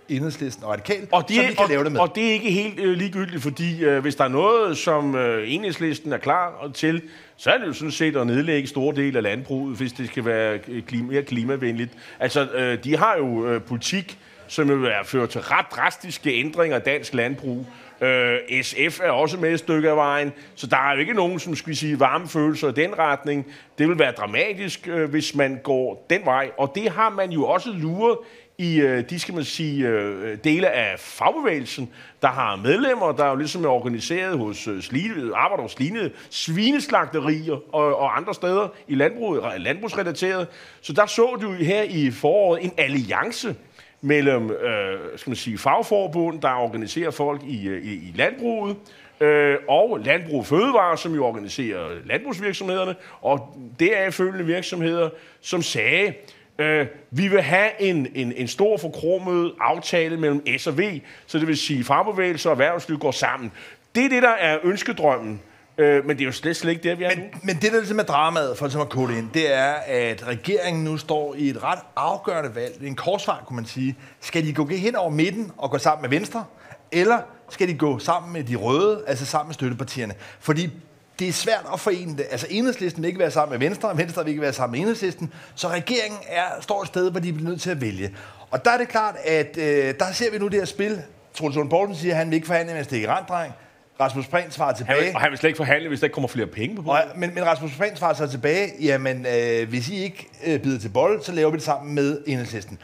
[0.09, 2.01] Enhedslisten og Radikal, og de, som vi kan og, lave det med.
[2.01, 5.53] Og det er ikke helt øh, ligegyldigt, fordi øh, hvis der er noget, som øh,
[5.53, 7.03] Enhedslisten er klar til,
[7.37, 10.25] så er det jo sådan set at nedlægge store del af landbruget, hvis det skal
[10.25, 11.93] være øh, klima, mere klimavenligt.
[12.21, 16.77] Altså, øh, de har jo øh, politik, som vil være ført til ret drastiske ændringer
[16.77, 17.67] af dansk landbrug.
[18.01, 21.39] Øh, SF er også med et stykke af vejen, så der er jo ikke nogen,
[21.39, 23.47] som skal sige, varme følelser i den retning.
[23.79, 27.47] Det vil være dramatisk, øh, hvis man går den vej, og det har man jo
[27.47, 28.19] også luret
[28.59, 31.91] i øh, de, skal man sige, øh, dele af fagbevægelsen,
[32.23, 37.75] der har medlemmer, der jo ligesom er organiseret hos øh, sline, arbejder hos lignende svineslagterier
[37.75, 40.49] og, og andre steder i landbruget, landbrugsrelateret.
[40.81, 43.57] Så der så du her i foråret en alliance
[44.05, 48.77] mellem øh, skal man sige, fagforbund, der organiserer folk i, øh, i, i landbruget,
[49.21, 56.15] øh, og Landbrug Fødevare, som jo organiserer landbrugsvirksomhederne, og deraf følgende virksomheder, som sagde,
[56.59, 61.39] øh, vi vil have en, en, en stor forkromet aftale mellem S og V, så
[61.39, 63.53] det vil sige, fagbevægelse og erhvervsliv går sammen.
[63.95, 65.41] Det er det, der er ønskedrømmen.
[65.79, 67.25] Øh, men det er jo slet, slet ikke det, vi er men, nu.
[67.43, 70.97] Men det, der ligesom er dramaet, for at komme ind, det er, at regeringen nu
[70.97, 72.75] står i et ret afgørende valg.
[72.83, 73.97] En korsvej, kunne man sige.
[74.21, 76.45] Skal de gå hen over midten og gå sammen med Venstre?
[76.93, 80.15] Eller skal de gå sammen med de røde, altså sammen med støttepartierne?
[80.41, 80.71] Fordi
[81.19, 82.27] det er svært at forene det.
[82.31, 85.33] Altså enhedslisten vil ikke være sammen med Venstre, Venstre vil ikke være sammen med enhedslisten,
[85.55, 88.17] så regeringen er, står et sted, hvor de bliver nødt til at vælge.
[88.51, 91.03] Og der er det klart, at øh, der ser vi nu det her spil.
[91.35, 93.53] Troels Poulsen siger, at han vil ikke forhandle med en stikke randdreng.
[94.01, 94.97] Rasmus Prehn svarer tilbage.
[94.97, 96.83] Han vil, og han vil slet ikke forhandle, hvis der ikke kommer flere penge på
[96.83, 97.05] bordet.
[97.17, 100.89] Men, men Rasmus Prehn svarer så tilbage, jamen øh, hvis I ikke øh, bider til
[100.89, 102.79] bold, så laver vi det sammen med enhedslisten.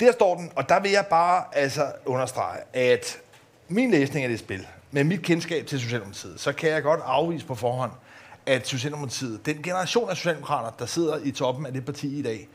[0.00, 3.18] Der står den, og der vil jeg bare altså understrege, at
[3.68, 7.46] min læsning af det spil, med mit kendskab til Socialdemokratiet, så kan jeg godt afvise
[7.46, 7.90] på forhånd,
[8.46, 12.48] at Socialdemokratiet, den generation af socialdemokrater, der sidder i toppen af det parti i dag,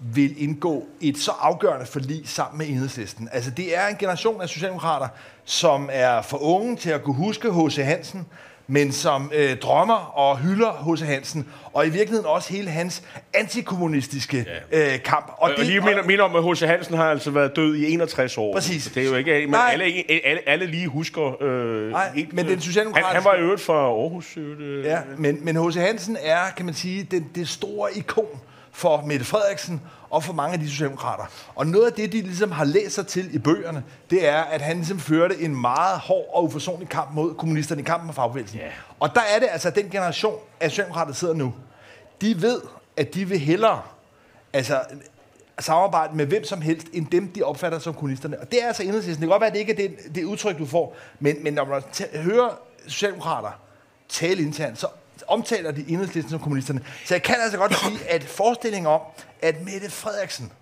[0.00, 3.28] vil indgå et så afgørende forlig sammen med enhedslisten.
[3.32, 5.08] Altså, det er en generation af socialdemokrater,
[5.44, 7.76] som er for unge til at kunne huske H.C.
[7.76, 8.26] Hansen,
[8.66, 11.02] men som øh, drømmer og hylder H.C.
[11.02, 13.02] Hansen, og i virkeligheden også hele hans
[13.34, 14.94] antikommunistiske ja.
[14.94, 15.26] øh, kamp.
[15.28, 16.60] Og, og det, lige minder, minder om, at H.C.
[16.60, 18.54] Hansen har altså været død i 61 år.
[18.54, 18.90] Præcis.
[18.94, 19.84] Det er jo ikke, men alle,
[20.24, 21.42] alle, alle lige husker...
[21.42, 23.06] Øh, Nej, helt, men den socialdemokratiske...
[23.06, 24.36] Han, han var i øvrigt fra Aarhus.
[24.36, 25.76] Øh, ja, men, men H.C.
[25.76, 28.40] Hansen er, kan man sige, det, det store ikon
[28.72, 29.80] for Mette Frederiksen
[30.10, 31.24] og for mange af de socialdemokrater.
[31.54, 34.60] Og noget af det, de ligesom har læst sig til i bøgerne, det er, at
[34.60, 38.58] han ligesom førte en meget hård og uforsonlig kamp mod kommunisterne i kampen med fagbevægelsen.
[38.58, 38.70] Yeah.
[39.00, 41.54] Og der er det altså den generation af socialdemokrater, der sidder nu.
[42.20, 42.60] De ved,
[42.96, 43.82] at de vil hellere
[44.52, 44.80] altså,
[45.58, 48.40] samarbejde med hvem som helst, end dem, de opfatter som kommunisterne.
[48.40, 49.22] Og det er altså enhedslisten.
[49.22, 51.54] Det kan godt være, at det ikke er det, det udtryk, du får, men, men
[51.54, 51.82] når man
[52.14, 53.50] hører socialdemokrater
[54.08, 54.86] tale internt, så
[55.28, 56.80] omtaler de enhedslisten som kommunisterne.
[57.06, 59.00] Så jeg kan altså godt sige, at forestillingen om,
[59.42, 60.52] at Mette Frederiksen,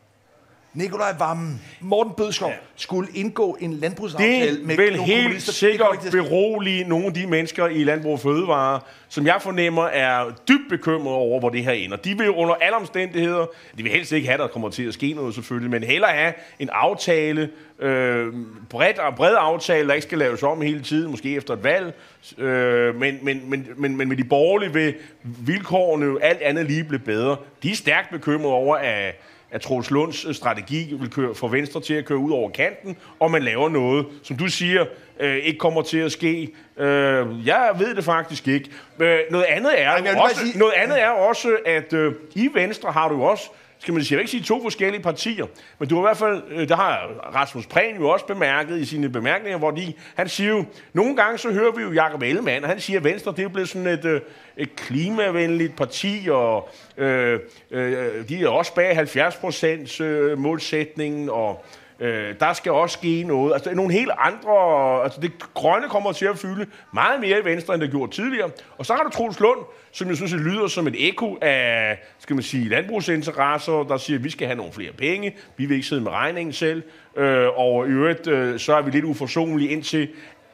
[0.75, 2.57] Nikolaj Vammen, Morten Bødskov ja.
[2.77, 7.67] skulle indgå en landbrugsaftale det med vil nogle helt sikkert berolige nogle af de mennesker
[7.67, 11.97] i Landbrug og Fødevare, som jeg fornemmer er dybt bekymrede over, hvor det her ender.
[11.97, 13.47] De vil under alle omstændigheder,
[13.79, 16.11] de vil helst ikke have, at der kommer til at ske noget selvfølgelig, men hellere
[16.11, 18.33] have en aftale, øh,
[18.71, 21.95] bred, bred aftale, der ikke skal laves om hele tiden, måske efter et valg,
[22.39, 27.01] øh, men, men, men, men, men med de borgerlige vil vilkårene alt andet lige blive
[27.01, 27.37] bedre.
[27.63, 29.15] De er stærkt bekymrede over, at
[29.51, 32.97] at Troels Lunds øh, strategi vil køre, få Venstre til at køre ud over kanten,
[33.21, 34.85] og man laver noget, som du siger,
[35.21, 36.55] øh, ikke kommer til at ske.
[36.79, 38.71] Øh, jeg ved det faktisk ikke.
[39.01, 40.59] Øh, noget, andet er Ej, også, sige...
[40.59, 44.19] noget andet er også, at øh, i Venstre har du også skal man sige, jeg
[44.19, 45.47] vil ikke sige to forskellige partier,
[45.79, 48.85] men du har i hvert fald, øh, der har Rasmus Prehn jo også bemærket i
[48.85, 52.65] sine bemærkninger, hvor de, han siger jo, nogle gange så hører vi jo Jacob Ellemann,
[52.65, 54.21] og han siger, at Venstre det er blevet sådan et, øh,
[54.57, 61.65] et klimavenligt parti, og øh, øh, de er også bag 70 procents øh, målsætningen, og
[62.01, 63.55] Øh, der skal også ske noget.
[63.55, 64.55] Altså, nogle helt andre...
[65.03, 68.51] Altså, det grønne kommer til at fylde meget mere i Venstre, end det gjorde tidligere.
[68.79, 69.59] Og så har du Troels Lund,
[69.93, 74.19] som jeg synes, det lyder som et ekko af, skal man sige, landbrugsinteresser, der siger,
[74.19, 76.83] at vi skal have nogle flere penge, vi vil ikke sidde med regningen selv,
[77.17, 80.09] øh, og i øvrigt, øh, så er vi lidt uforsonlige indtil,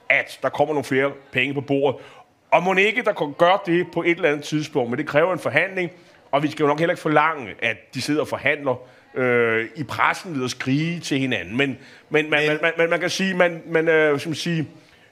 [0.09, 2.00] at der kommer nogle flere penge på bordet.
[2.50, 5.33] Og må ikke, der kan gøre det på et eller andet tidspunkt, men det kræver
[5.33, 5.90] en forhandling,
[6.33, 8.80] og vi skal jo nok heller ikke forlange, at de sidder og forhandler
[9.16, 11.57] øh, i pressen ved at skrige til hinanden.
[11.57, 11.79] Men,
[12.11, 14.68] men man, man, man, man kan sige, man, man øh, som sige,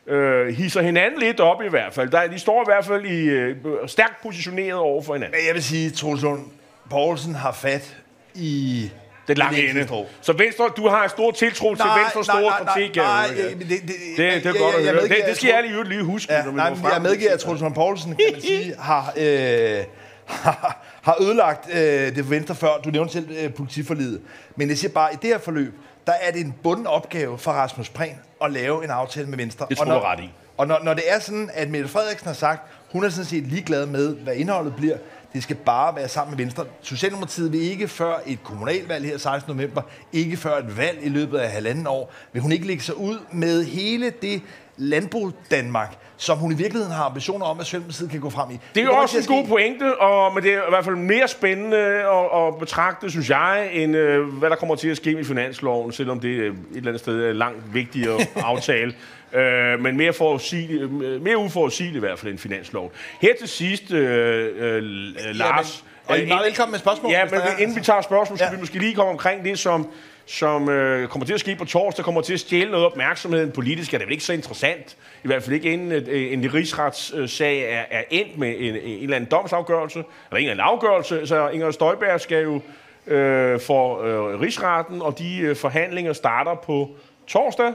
[0.06, 2.10] øh, hisser hinanden lidt op i hvert fald.
[2.10, 5.36] Der, de står i hvert fald i øh, stærkt positioneret over for hinanden.
[5.46, 6.42] Jeg vil sige, Troels Lund
[6.90, 7.96] Poulsen har fat
[8.34, 8.90] i
[9.28, 9.88] det lange ende.
[10.20, 12.98] Så Venstre, du har stor tiltro til Venstres store strategi.
[12.98, 15.02] Nej, nej, nej, det, det, det, det er godt at høre.
[15.02, 16.32] Det, det skal jeg lige, lige huske.
[16.32, 19.12] Ja, nej, jeg medgiver, at Troels Lund Poulsen, kan man sige, har...
[19.16, 19.84] Øh,
[20.26, 22.68] har ødelagt øh, det Venstre før.
[22.84, 24.20] Du nævnte selv øh, politiforlidet.
[24.56, 25.74] Men jeg siger bare, i det her forløb,
[26.06, 29.66] der er det en bunden opgave for Rasmus Prehn at lave en aftale med Venstre.
[29.68, 30.30] Det tror jeg ret i.
[30.56, 32.62] Og når, når det er sådan, at Mette Frederiksen har sagt,
[32.92, 34.96] hun er sådan set ligeglad med, hvad indholdet bliver,
[35.32, 36.64] det skal bare være sammen med Venstre.
[36.82, 39.56] Socialdemokratiet vil ikke før et kommunalvalg her 16.
[39.56, 42.96] november, ikke før et valg i løbet af halvanden år, vil hun ikke lægge sig
[42.96, 44.42] ud med hele det
[44.76, 48.58] landbrug Danmark, som hun i virkeligheden har ambitioner om, at Socialdemokratiet kan gå frem i.
[48.74, 51.28] Det er jo også en god pointe, og, men det er i hvert fald mere
[51.28, 55.24] spændende at, at betragte, synes jeg, end uh, hvad der kommer til at ske i
[55.24, 58.20] finansloven, selvom det er et eller andet sted er langt vigtigere
[58.52, 58.94] aftale.
[59.32, 60.90] Uh, men mere, forudsigelig,
[61.22, 62.90] mere uforudsigeligt i hvert fald end finansloven.
[63.20, 65.85] Her til sidst, uh, uh, Lars...
[66.08, 67.12] Ja, men, og I er meget velkommen med spørgsmål.
[67.12, 68.54] Ja, men inden vi tager spørgsmål, skal ja.
[68.54, 69.88] vi måske lige komme omkring det, som
[70.26, 73.94] som øh, kommer til at ske på torsdag, kommer til at stjæle noget opmærksomhed politisk,
[73.94, 74.96] er det vel ikke så interessant.
[75.24, 79.02] I hvert fald ikke inden øh, øh en rigsretssag er, er endt med en, en
[79.02, 81.26] eller anden domsafgørelse, eller en eller anden afgørelse.
[81.26, 82.61] Så Inger Støjberg skal jo
[83.06, 86.90] øh, for øh, rigsretten, og de øh, forhandlinger starter på
[87.26, 87.72] torsdag.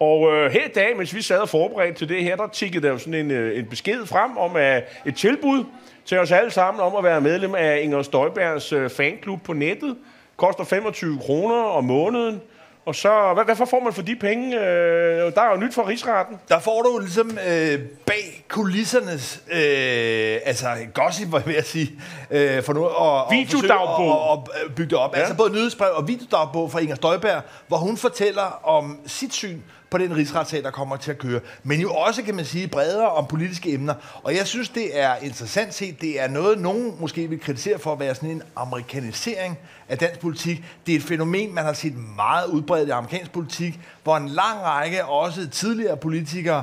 [0.00, 2.86] Og øh, her i dag, mens vi sad og forberedte til det her, der tikkede
[2.86, 5.64] der jo sådan en, øh, en besked frem om at et tilbud
[6.04, 9.96] til os alle sammen om at være medlem af Inger Støjbergs øh, fanklub på nettet
[10.36, 12.40] koster 25 kroner om måneden.
[12.86, 14.60] Og så, hvad, hvad får man for de penge?
[14.60, 16.38] Øh, der er jo nyt for rigsretten.
[16.48, 21.90] Der får du ligesom øh, bag kulissernes, øh, altså gossip, hvad jeg sige,
[22.30, 24.20] øh, for nu at, videodagbog.
[24.20, 25.14] Og, og, og bygge det op.
[25.14, 25.20] Ja.
[25.20, 29.60] Altså både nyhedsbrev og videodagbog fra Inger Støjberg, hvor hun fortæller om sit syn
[29.92, 31.40] på den rigsretssag, der kommer til at køre.
[31.62, 33.94] Men jo også, kan man sige, bredere om politiske emner.
[34.22, 36.00] Og jeg synes, det er interessant set.
[36.00, 40.20] Det er noget, nogen måske vil kritisere for at være sådan en amerikanisering af dansk
[40.20, 40.64] politik.
[40.86, 44.60] Det er et fænomen, man har set meget udbredt i amerikansk politik, hvor en lang
[44.62, 46.62] række, også tidligere politikere,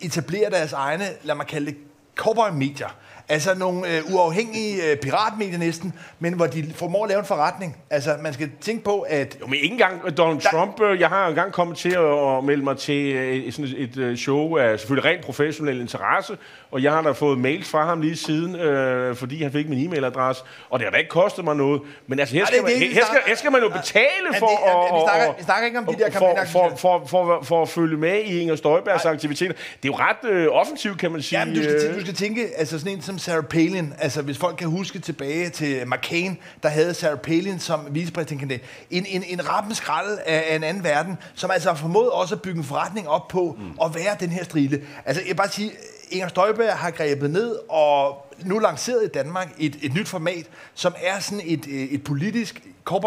[0.00, 1.76] etablerer deres egne, lad mig kalde det,
[2.16, 2.96] cowboy-medier.
[3.28, 7.76] Altså nogle øh, uafhængige øh, piratmedier næsten, men hvor de formår at lave en forretning.
[7.90, 9.36] Altså, man skal tænke på, at...
[9.40, 10.50] Jo, men ikke engang Donald der...
[10.50, 10.80] Trump.
[10.80, 14.18] Øh, jeg har engang kommet til at, at melde mig til øh, sådan et, et
[14.18, 16.38] show af selvfølgelig rent professionel interesse,
[16.70, 19.88] og jeg har da fået mails fra ham lige siden, øh, fordi han fik min
[19.88, 21.82] e-mailadresse, og det har da ikke kostet mig noget.
[22.06, 24.08] Men altså, her skal, man, her, skal, her skal man jo betale
[24.38, 24.94] for at...
[24.94, 27.96] Vi snakker, vi snakker ikke om de der for, for, for, for, for at følge
[27.96, 29.52] med i Inger Støjbergs aktiviteter.
[29.52, 31.38] Det er jo ret øh, offensivt, kan man sige.
[31.38, 34.38] Ja, men du skal, du skal tænke, altså sådan en som Sarah Palin, altså hvis
[34.38, 38.60] folk kan huske tilbage til McCain, der havde Sarah Palin som vicepræsidentkandidat.
[38.90, 42.34] En, en, en rappen skrald af, af en anden verden, som altså har formået også
[42.34, 43.78] at bygge en forretning op på mm.
[43.84, 44.82] at være den her strile.
[45.04, 45.70] Altså jeg vil bare sige,
[46.14, 50.94] Inger Støjberg har grebet ned og nu lanceret i Danmark et, et nyt format, som
[51.02, 52.62] er sådan et, et politisk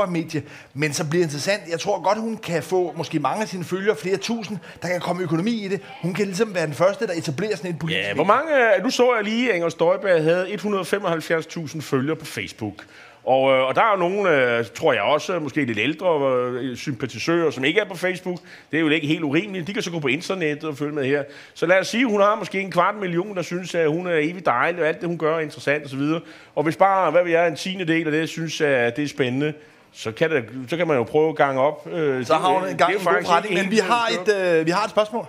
[0.10, 0.44] medie,
[0.74, 1.62] men så bliver interessant.
[1.70, 5.02] Jeg tror godt, hun kan få måske mange af sine følgere, flere tusind, der kan
[5.02, 5.82] komme økonomi i det.
[6.02, 8.52] Hun kan ligesom være den første, der etablerer sådan et politisk Ja, hvor mange,
[8.84, 12.86] nu så jeg lige, at Inger Støjberg havde 175.000 følgere på Facebook.
[13.28, 16.08] Og, øh, og der er jo nogle, øh, tror jeg også, måske lidt ældre
[16.50, 18.40] øh, sympatisører, som ikke er på Facebook.
[18.72, 19.68] Det er jo ikke helt urimeligt.
[19.68, 21.24] De kan så gå på internettet og følge med her.
[21.54, 24.08] Så lad os sige, at hun har måske en kvart million, der synes, at hun
[24.08, 26.00] er evigt dejlig, og alt det, hun gør, er interessant osv.
[26.00, 26.22] Og,
[26.56, 29.08] og hvis bare, hvad vil jeg, en tiende del af det, synes, at det er
[29.08, 29.54] spændende,
[29.92, 31.88] så kan, det, så kan man jo prøve at gange op.
[31.92, 34.72] Øh, så har hun en gang en god retning, men vi har, et, øh, vi
[34.72, 35.26] har et spørgsmål.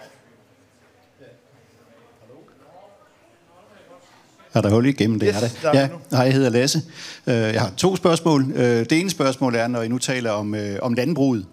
[4.55, 5.29] Er der hul igennem det?
[5.29, 5.59] Yes, er det?
[5.63, 6.83] Der ja, hej, jeg hedder Lasse.
[7.27, 8.53] Øh, jeg har to spørgsmål.
[8.55, 11.47] Øh, det ene spørgsmål er, når I nu taler om, øh, om landbruget,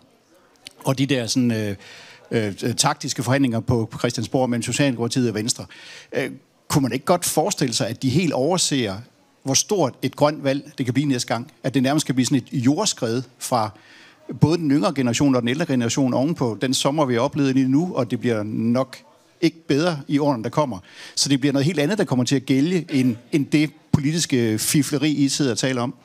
[0.86, 1.76] og de der sådan, øh,
[2.32, 5.66] øh, taktiske forhandlinger på Christiansborg mellem Socialdemokratiet og Venstre.
[6.14, 6.32] Øh,
[6.68, 8.98] kunne man ikke godt forestille sig, at de helt overser,
[9.44, 11.52] hvor stort et grønt valg det kan blive næste gang?
[11.64, 13.70] At det nærmest kan blive sådan et jordskred fra
[14.42, 17.68] både den yngre generation og den ældre generation ovenpå den sommer, vi har oplevet lige
[17.68, 18.98] nu, og det bliver nok
[19.42, 20.80] ikke bedre i årene, der kommer.
[21.16, 24.60] Så det bliver noget helt andet, der kommer til at gælde, end, end det politiske
[24.60, 25.96] fifleri, I sidder og taler om.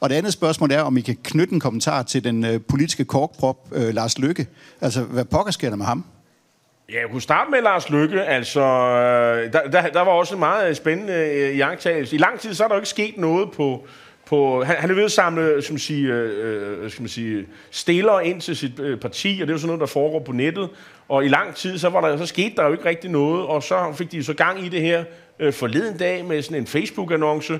[0.00, 3.04] Og det andet spørgsmål er, om I kan knytte en kommentar til den øh, politiske
[3.04, 4.46] korkprop øh, Lars Lykke.
[4.80, 6.04] Altså, hvad pokker sker der med ham?
[6.92, 8.22] Ja, jeg kunne starte med Lars Lykke.
[8.22, 12.16] Altså, øh, der, der, der var også en meget spændende øh, jagttagelse.
[12.16, 13.86] I lang tid så er der jo ikke sket noget på,
[14.26, 18.20] på, han, han er ved at samle som sige, øh, øh, skal man sige, stiller
[18.20, 20.68] ind til sit øh, parti, og det er jo sådan noget, der foregår på nettet.
[21.08, 23.62] Og i lang tid, så, var der, så skete der jo ikke rigtig noget, og
[23.62, 25.04] så fik de så gang i det her
[25.38, 27.58] øh, forleden dag med sådan en Facebook-annonce,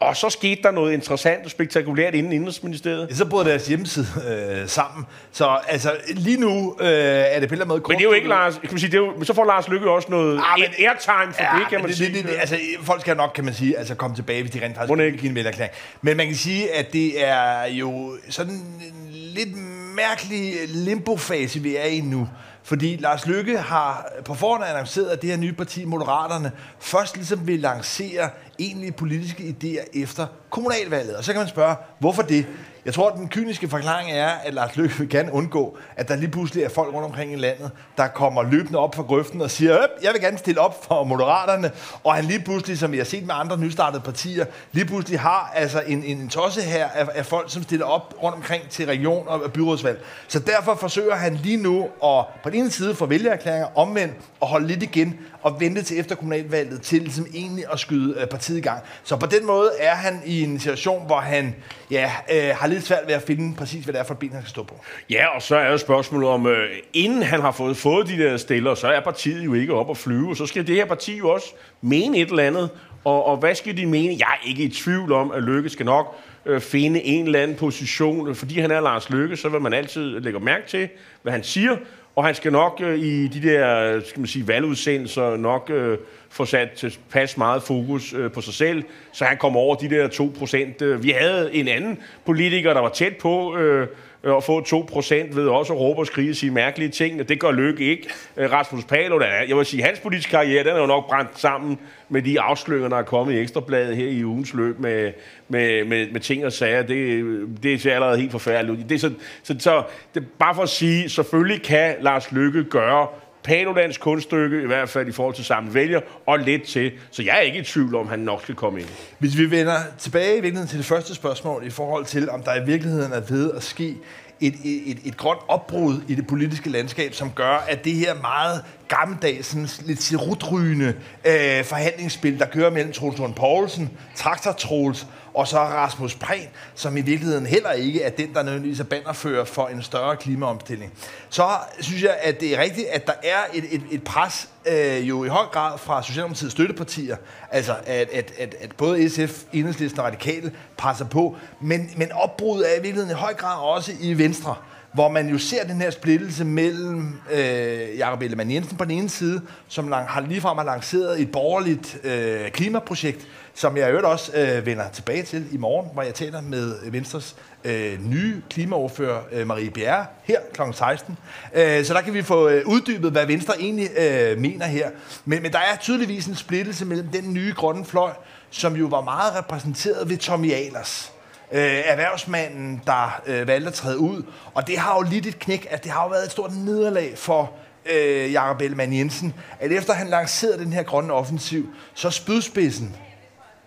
[0.00, 3.16] og så skete der noget interessant og spektakulært inden Indrigsministeriet.
[3.16, 5.06] Så brød deres hjemmeside øh, sammen.
[5.32, 7.82] Så altså, lige nu øh, er det på en anden måde...
[7.88, 8.54] Men det er jo ikke Lars...
[8.54, 11.34] Kan man sige, det er jo, så får Lars Lykke også noget ah, men, airtime
[11.34, 12.08] for ja, det, kan man det, sige.
[12.08, 14.64] Det, det, det, altså, folk skal nok, kan man sige, altså komme tilbage, hvis de
[14.64, 15.74] rent faktisk kan give en vælgerklæring.
[16.02, 19.56] Men man kan sige, at det er jo sådan en lidt
[19.96, 22.28] mærkelig limbo-fase, vi er i nu.
[22.66, 27.46] Fordi Lars Lykke har på forhånd annonceret, at det her nye parti, Moderaterne, først ligesom
[27.46, 31.16] vil lancere egentlige politiske idéer efter kommunalvalget.
[31.16, 32.46] Og så kan man spørge, hvorfor det?
[32.86, 36.16] Jeg tror, at den kyniske forklaring er, at Lars Løkke vil gerne undgå, at der
[36.16, 39.50] lige pludselig er folk rundt omkring i landet, der kommer løbende op fra grøften og
[39.50, 41.70] siger, jeg vil gerne stille op for Moderaterne,
[42.04, 45.52] og han lige pludselig, som vi har set med andre nystartede partier, lige pludselig har
[45.54, 49.28] altså en, en tosse her af, af folk, som stiller op rundt omkring til region
[49.28, 50.04] og byrådsvalg.
[50.28, 54.48] Så derfor forsøger han lige nu at på den ene side få vælgererklæringer omvendt og
[54.48, 58.58] holde lidt igen og vente til efter kommunalvalget til ligesom egentlig at skyde øh, partiet
[58.58, 58.82] i gang.
[59.04, 61.54] Så på den måde er han i en situation, hvor han
[61.90, 64.32] ja, øh, har lidt svært ved at finde præcis, hvad det er for et ben,
[64.32, 64.84] han skal stå på.
[65.10, 68.36] Ja, og så er jo spørgsmålet om, øh, inden han har fået, fået de der
[68.36, 71.28] stiller, så er partiet jo ikke op at flyve, så skal det her parti jo
[71.28, 72.70] også mene et eller andet.
[73.04, 74.16] Og, og hvad skal de mene?
[74.18, 77.56] Jeg er ikke i tvivl om, at Lykke skal nok øh, finde en eller anden
[77.56, 78.34] position.
[78.34, 80.88] Fordi han er Lars Lykke, så vil man altid lægge mærke til,
[81.22, 81.76] hvad han siger.
[82.16, 85.98] Og han skal nok øh, i de der skal man sige, valgudsendelser nok øh,
[86.28, 90.08] få sat pas meget fokus øh, på sig selv, så han kommer over de der
[90.08, 90.82] 2 procent.
[90.82, 93.88] Øh, vi havde en anden politiker, der var tæt på øh,
[94.24, 97.28] Øh, at få 2% ved også at råbe og skrige og sige mærkelige ting, og
[97.28, 98.08] det gør Lykke ikke.
[98.36, 101.78] Øh, Rasmus Paludan, jeg vil sige, hans politiske karriere, den er jo nok brændt sammen
[102.08, 105.12] med de afsløringer, der er kommet i Ekstrabladet her i ugens løb med,
[105.48, 106.82] med, med, med ting og sager.
[106.82, 108.84] Det, det ser allerede helt forfærdeligt ud.
[108.88, 109.82] Det er så, så, så
[110.14, 113.06] det er bare for at sige, selvfølgelig kan Lars Lykke gøre
[113.46, 116.92] Paludans kunststykke, i hvert fald i forhold til samme vælger, og lidt til.
[117.10, 118.88] Så jeg er ikke i tvivl om, at han nok skal komme ind.
[119.18, 122.54] Hvis vi vender tilbage i virkeligheden til det første spørgsmål, i forhold til, om der
[122.54, 123.96] i virkeligheden er ved at ske
[124.40, 128.64] et, et, et grønt opbrud i det politiske landskab, som gør, at det her meget
[128.88, 135.06] gammeldags, sådan lidt sirutrygende øh, forhandlingsspil, der kører mellem Troels Poulsen, Traktor Troels
[135.36, 139.44] og så Rasmus Prehn, som i virkeligheden heller ikke er den, der nødvendigvis er banderfører
[139.44, 140.92] for en større klimaomstilling.
[141.28, 141.48] Så
[141.80, 145.24] synes jeg, at det er rigtigt, at der er et, et, et pres øh, jo
[145.24, 147.16] i høj grad fra Socialdemokratiets støttepartier,
[147.50, 152.72] altså at, at, at, at både SF, Enhedslisten og Radikale presser på, men, men opbruddet
[152.72, 154.54] er i virkeligheden i høj grad også i Venstre
[154.96, 159.08] hvor man jo ser den her splittelse mellem øh, Jacob Ellemann Jensen på den ene
[159.08, 163.26] side, som lang, har ligefrem har lanceret et borgerligt øh, klimaprojekt,
[163.56, 166.90] som jeg i øvrigt også øh, vender tilbage til i morgen, hvor jeg taler med
[166.90, 170.60] Venstres øh, nye klimaoverfører øh, Marie Bjerre her kl.
[170.72, 171.18] 16.
[171.54, 174.90] Øh, så der kan vi få øh, uddybet, hvad Venstre egentlig øh, mener her.
[175.24, 178.10] Men, men der er tydeligvis en splittelse mellem den nye grønne fløj,
[178.50, 181.12] som jo var meget repræsenteret ved Tommy Ahlers
[181.52, 184.22] øh, erhvervsmanden, der øh, valgte at træde ud.
[184.54, 187.12] Og det har jo lidt et knæk, at det har jo været et stort nederlag
[187.18, 187.52] for
[187.94, 192.96] øh, Jakob Ellemann Jensen, at efter han lancerede den her grønne offensiv, så spydspidsen,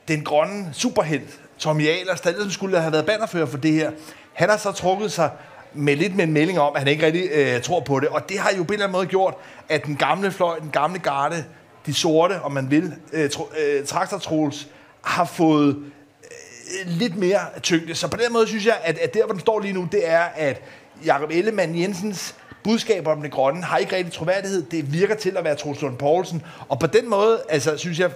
[0.09, 3.91] den grønne superhelt, Tommy Ahlers, der ligesom skulle have været bannerfører for det her,
[4.33, 5.31] han har så trukket sig
[5.73, 8.07] med lidt med en melding om, at han ikke rigtig øh, tror på det.
[8.07, 9.33] Og det har jo på en eller anden måde gjort,
[9.69, 11.45] at den gamle fløj, den gamle garde,
[11.85, 14.67] de sorte, om man vil, øh, tro, øh, traktortrols,
[15.01, 15.75] har fået
[16.23, 17.95] øh, lidt mere tyngde.
[17.95, 20.09] Så på den måde synes jeg, at, at der, hvor den står lige nu, det
[20.09, 20.61] er, at
[21.05, 24.63] Jakob Ellemann Jensens budskab om det grønne har ikke rigtig troværdighed.
[24.63, 26.43] Det virker til at være Troels Lund Poulsen.
[26.69, 28.11] Og på den måde, altså, synes jeg,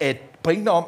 [0.00, 0.84] at pointen om,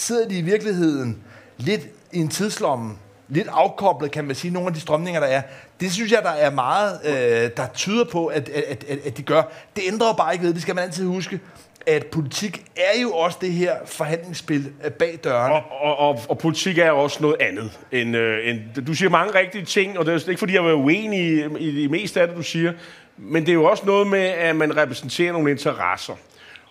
[0.00, 1.18] sidder de i virkeligheden
[1.56, 1.80] lidt
[2.12, 2.94] i en tidslomme,
[3.28, 5.42] lidt afkoblet, kan man sige, nogle af de strømninger, der er.
[5.80, 9.22] Det synes jeg, der er meget, øh, der tyder på, at, at, at, at de
[9.22, 9.42] gør.
[9.76, 11.40] Det ændrer jo bare ikke ved, det skal man altid huske
[11.88, 15.52] at politik er jo også det her forhandlingsspil øh, bag døren.
[15.52, 17.78] Og, og, og, og politik er også noget andet.
[17.92, 20.74] End, øh, end, du siger mange rigtige ting, og det er ikke fordi, jeg er
[20.74, 22.72] uenig i, i det meste af det, du siger.
[23.16, 26.14] Men det er jo også noget med, at man repræsenterer nogle interesser.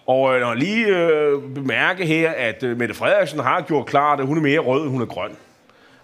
[0.08, 4.26] Og øh, når lige øh, bemærke her, at øh, Mette Frederiksen har gjort klart, at
[4.26, 5.32] hun er mere rød, end hun er grøn.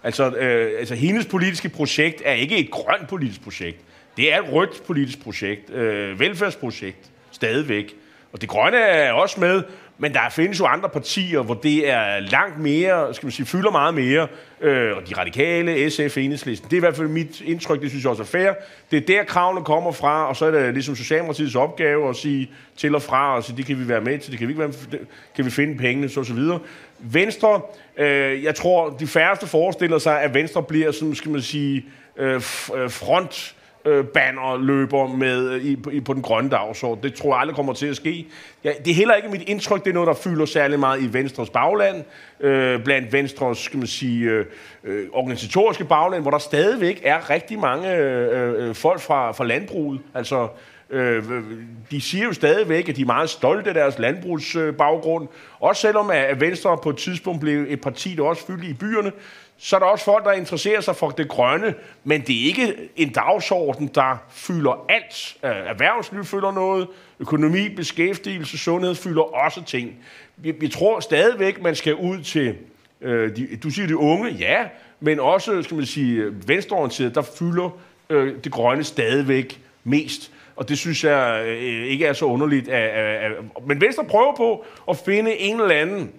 [0.02, 3.80] Altså, øh, altså hendes politiske projekt er ikke et grønt politisk projekt.
[4.16, 5.70] Det er et rødt politisk projekt.
[5.70, 7.10] Øh, velfærdsprojekt.
[7.30, 7.94] Stadigvæk.
[8.32, 9.62] Og det grønne er også med,
[9.98, 13.70] men der findes jo andre partier, hvor det er langt mere, skal man sige, fylder
[13.70, 14.28] meget mere.
[14.60, 16.70] Øh, og de radikale, SF, Enhedslisten.
[16.70, 18.52] Det er i hvert fald mit indtryk, det synes jeg også er fair.
[18.90, 22.50] Det er der kravene kommer fra, og så er det ligesom Socialdemokratiets opgave at sige
[22.76, 24.60] til og fra, og sige, det kan vi være med til, det kan vi, ikke
[24.60, 24.98] være, med,
[25.36, 26.58] kan vi finde pengene, så og så videre.
[26.98, 27.60] Venstre,
[27.96, 31.84] øh, jeg tror, de færreste forestiller sig, at Venstre bliver, sådan, skal man sige,
[32.16, 33.53] øh, øh front
[33.84, 37.02] øh, banner løber med øh, i, i, på den grønne dagsorden.
[37.02, 38.26] Det tror jeg aldrig kommer til at ske.
[38.64, 41.12] Ja, det er heller ikke mit indtryk, det er noget, der fylder særlig meget i
[41.12, 42.04] Venstres bagland,
[42.40, 44.46] øh, blandt Venstres skal man sige, øh,
[44.84, 50.00] øh, organisatoriske bagland, hvor der stadigvæk er rigtig mange øh, øh, folk fra, fra landbruget.
[50.14, 50.48] Altså,
[50.90, 51.42] øh, øh
[51.90, 55.28] de siger jo stadigvæk, at de er meget stolte af deres landbrugsbaggrund.
[55.60, 59.12] Også selvom at Venstre på et tidspunkt blev et parti, der også fyldte i byerne,
[59.58, 61.74] så er der også folk, der interesserer sig for det grønne,
[62.04, 65.36] men det er ikke en dagsorden, der fylder alt.
[65.44, 66.88] Øh, erhvervsliv fylder noget,
[67.20, 69.96] økonomi, beskæftigelse, sundhed fylder også ting.
[70.36, 72.54] Vi, vi tror stadigvæk, man skal ud til,
[73.00, 74.64] øh, de, du siger de unge, ja,
[75.00, 77.78] men også, skal man sige, venstreorienteret, der fylder
[78.10, 80.32] øh, det grønne stadigvæk mest.
[80.56, 82.68] Og det synes jeg øh, ikke er så underligt.
[82.68, 86.12] At, at, at, men Venstre prøver på at finde en eller anden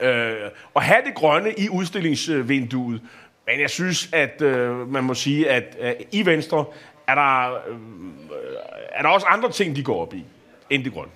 [0.00, 3.02] øh, at have det grønne i udstillingsvinduet.
[3.46, 6.64] Men jeg synes, at øh, man må sige, at øh, i Venstre
[7.06, 7.78] er der, øh,
[8.92, 10.24] er der også andre ting, de går op i,
[10.70, 11.12] end det grønne.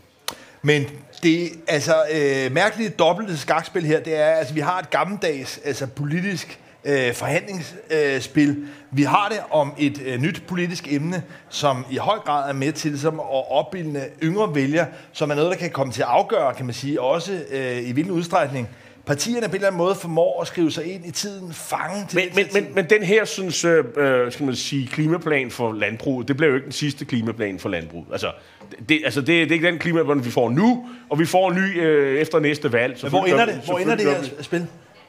[0.62, 0.86] Men
[1.22, 5.86] det altså øh, mærkelige dobbelte skakspil her, det er, altså vi har et gammeldags altså
[5.86, 8.66] politisk øh, forhandlingsspil.
[8.90, 12.72] Vi har det om et øh, nyt politisk emne, som i høj grad er med
[12.72, 16.54] til som at opbilde yngre vælgere, som er noget, der kan komme til at afgøre,
[16.54, 18.68] kan man sige, også øh, i hvilken udstrækning
[19.06, 22.18] partierne på en eller anden måde formår at skrive sig ind i tiden, fange til
[22.18, 26.28] men, men, men, men den her, synes, øh, øh, skal man sige, klimaplan for landbruget,
[26.28, 28.06] det bliver jo ikke den sidste klimaplan for landbruget.
[28.12, 28.32] Altså,
[28.88, 31.56] det, altså det, det er ikke den klimaplan, vi får nu, og vi får en
[31.56, 32.98] ny øh, efter næste valg.
[33.02, 33.60] Men hvor ender det?
[33.64, 34.66] Hvor ender det her spil?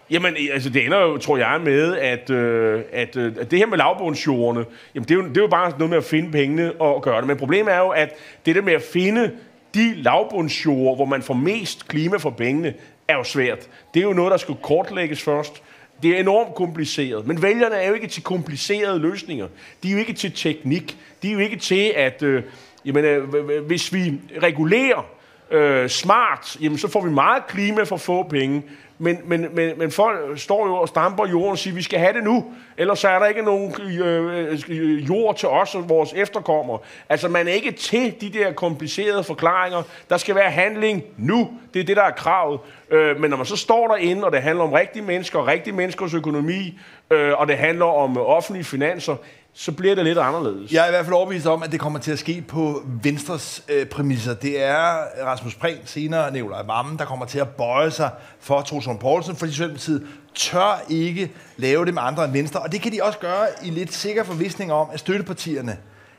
[0.09, 3.65] Jamen, altså det ender jo, tror jeg, med, at, øh, at, øh, at det her
[3.65, 6.73] med lavbundsjordene, jamen det er, jo, det er jo bare noget med at finde pengene
[6.81, 7.27] og gøre det.
[7.27, 8.13] Men problemet er jo, at
[8.45, 9.31] det der med at finde
[9.75, 12.73] de lavbundsjord, hvor man får mest klima for pengene,
[13.07, 13.69] er jo svært.
[13.93, 15.63] Det er jo noget, der skal kortlægges først.
[16.03, 17.27] Det er enormt kompliceret.
[17.27, 19.47] Men vælgerne er jo ikke til komplicerede løsninger.
[19.83, 20.97] De er jo ikke til teknik.
[21.21, 22.43] De er jo ikke til, at øh,
[22.85, 25.05] jamen, øh, hvis vi regulerer
[25.51, 28.63] øh, smart, jamen så får vi meget klima for få penge.
[28.97, 32.13] Men, men, men, men folk står jo og stamper jorden og siger, vi skal have
[32.13, 32.45] det nu,
[32.77, 36.79] ellers så er der ikke nogen øh, jord til os og vores efterkommere.
[37.09, 39.83] Altså man er ikke til de der komplicerede forklaringer.
[40.09, 41.49] Der skal være handling nu.
[41.73, 42.59] Det er det, der er kravet.
[42.89, 46.13] Øh, men når man så står derinde, og det handler om rigtige mennesker, rigtige menneskers
[46.13, 46.79] økonomi,
[47.11, 49.15] øh, og det handler om offentlige finanser,
[49.57, 50.71] så bliver det lidt anderledes.
[50.71, 53.63] Jeg er i hvert fald overbevist om, at det kommer til at ske på Venstres
[53.69, 54.33] øh, præmisser.
[54.33, 58.99] Det er Rasmus Prehn, senere Nicolaj Vammen, der kommer til at bøje sig for Troelsund
[58.99, 62.59] Poulsen, fordi Socialdemokratiet tør ikke lave det med andre end Venstre.
[62.59, 65.77] Og det kan de også gøre i lidt sikker forvisning om, at støttepartierne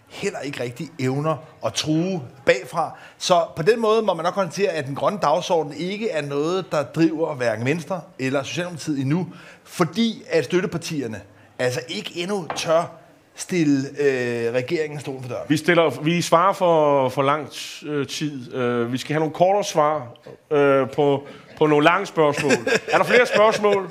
[0.09, 2.99] heller ikke rigtig evner at true bagfra.
[3.19, 6.73] Så på den måde må man nok konstatere, at den grønne dagsorden ikke er noget,
[6.73, 9.27] der driver hverken Venstre eller Socialdemokratiet endnu,
[9.65, 11.21] fordi at støttepartierne
[11.59, 13.06] altså ikke endnu tør
[13.37, 15.45] stille øh, regeringen stolen for døren?
[15.49, 17.49] Vi, stiller, vi svarer for, for lang
[17.87, 18.55] øh, tid.
[18.55, 20.15] Øh, vi skal have nogle kortere svar
[20.51, 21.27] øh, på,
[21.59, 22.53] på nogle lange spørgsmål.
[22.93, 23.91] er der flere spørgsmål?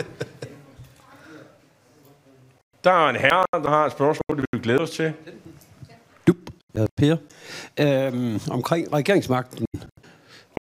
[2.83, 5.13] Der er en herre, der har et spørgsmål, det vil glæde os til.
[6.27, 6.35] Dup.
[6.73, 7.17] Jeg hedder
[7.77, 8.07] Per.
[8.07, 9.65] Øhm, omkring regeringsmagten.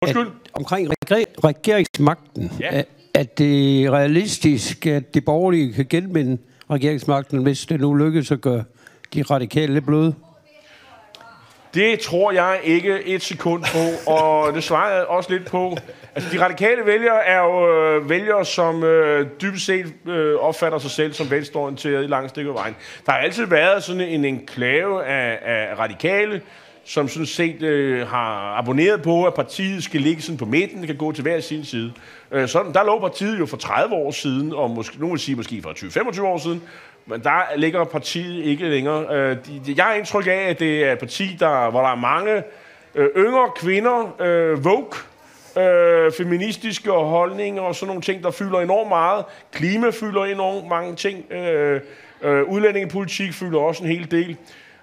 [0.02, 0.26] Undskyld?
[0.26, 2.52] At, omkring reg- regeringsmagten.
[2.60, 2.68] Ja.
[2.78, 2.82] Er,
[3.14, 6.38] er det realistisk, at det borgerlige kan genvinde
[6.72, 8.64] regeringsmagten, hvis det nu lykkes at gøre
[9.14, 10.14] de radikale lidt bløde?
[11.74, 15.76] Det tror jeg ikke et sekund på, og det svarer jeg også lidt på.
[16.14, 20.90] Altså, de radikale vælgere er jo øh, vælgere, som øh, dybest set øh, opfatter sig
[20.90, 22.76] selv som venstreorienteret i langt stykke af vejen.
[23.06, 26.40] Der har altid været sådan en enklave af, af radikale,
[26.92, 30.86] som sådan set øh, har abonneret på, at partiet skal ligge sådan på midten, det
[30.86, 31.92] kan gå til hver sin side.
[32.32, 35.36] Øh, sådan, der lå partiet jo for 30 år siden, og måske, nogen vil sige
[35.36, 36.62] måske for 20-25 år siden,
[37.06, 39.06] men der ligger partiet ikke længere.
[39.16, 41.88] Øh, de, de, jeg har indtryk af, at det er et parti, der, hvor der
[41.88, 42.42] er mange
[42.94, 44.92] øh, yngre kvinder, øh, vogue,
[45.58, 49.24] øh, feministiske holdninger og sådan nogle ting, der fylder enormt meget.
[49.52, 51.32] Klima fylder enormt mange ting.
[51.32, 51.80] Øh,
[52.22, 54.36] øh, udlændingepolitik fylder også en hel del.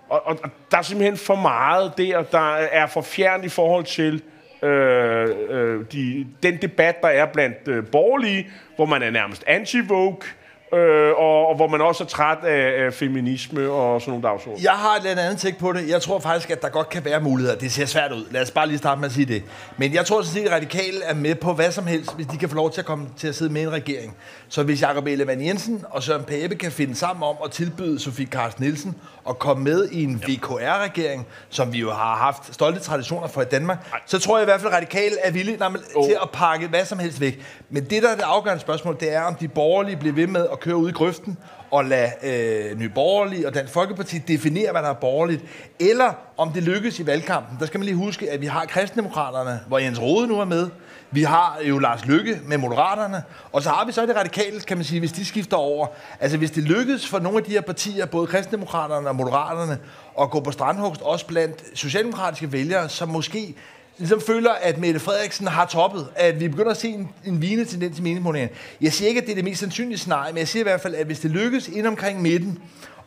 [0.10, 3.84] Og, og, og der er simpelthen for meget der, der er for fjernt i forhold
[3.84, 4.22] til
[4.64, 10.26] øh, øh, de, den debat, der er blandt øh, borgerlige, hvor man er nærmest anti-vogue,
[10.74, 14.62] øh, og, og hvor man også er træt af, af feminisme og sådan nogle dagsordner.
[14.64, 15.90] Jeg har et eller andet take på det.
[15.90, 17.58] Jeg tror faktisk, at der godt kan være muligheder.
[17.58, 18.26] Det ser svært ud.
[18.32, 19.44] Lad os bare lige starte med at sige det.
[19.78, 22.38] Men jeg tror sådan set, at radikale er med på hvad som helst, hvis de
[22.38, 24.16] kan få lov til at komme til at sidde med i en regering.
[24.50, 28.28] Så hvis Jacob Ellemann Jensen og Søren Pape kan finde sammen om at tilbyde Sofie
[28.28, 28.96] Carsten Nielsen
[29.30, 33.46] at komme med i en VKR-regering, som vi jo har haft stolte traditioner for i
[33.46, 36.06] Danmark, så tror jeg i hvert fald, at radikale er villige nej, men, oh.
[36.06, 37.46] til at pakke hvad som helst væk.
[37.70, 40.48] Men det, der er det afgørende spørgsmål, det er, om de borgerlige bliver ved med
[40.52, 41.38] at køre ud i grøften
[41.72, 45.44] og lade øh, Nye Borgerlige og Dansk Folkeparti definere, hvad der er borgerligt,
[45.80, 47.58] eller om det lykkes i valgkampen.
[47.60, 50.70] Der skal man lige huske, at vi har kristendemokraterne, hvor Jens Rode nu er med.
[51.12, 54.78] Vi har jo Lars Lykke med Moderaterne, og så har vi så det radikale, kan
[54.78, 55.88] man sige, hvis de skifter over.
[56.20, 59.78] Altså hvis det lykkes for nogle af de her partier, både kristendemokraterne og Moderaterne,
[60.22, 63.56] at gå på strandhugst, også blandt socialdemokratiske vælgere, som måske
[63.98, 67.66] ligesom føler, at Mette Frederiksen har toppet, at vi begynder at se en, en vigende
[67.66, 68.54] tendens i meningsmålingerne.
[68.82, 70.82] Jeg siger ikke, at det er det mest sandsynlige scenarie, men jeg siger i hvert
[70.82, 72.60] fald, at hvis det lykkes ind omkring midten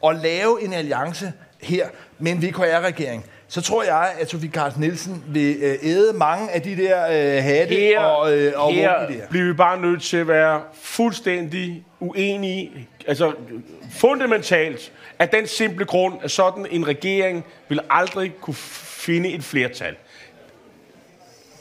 [0.07, 1.32] at lave en alliance
[1.62, 1.88] her
[2.18, 6.62] med en VKR-regering, så tror jeg, at Sofie Carsten Nielsen vil øh, æde mange af
[6.62, 9.28] de der øh, hatte Her, og, øh, og her her.
[9.30, 13.32] bliver vi bare nødt til at være fuldstændig uenige, altså
[13.92, 19.96] fundamentalt, af den simple grund, at sådan en regering vil aldrig kunne finde et flertal.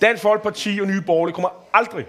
[0.02, 2.06] Dansk Folkeparti og Nye Borgerlige kommer aldrig,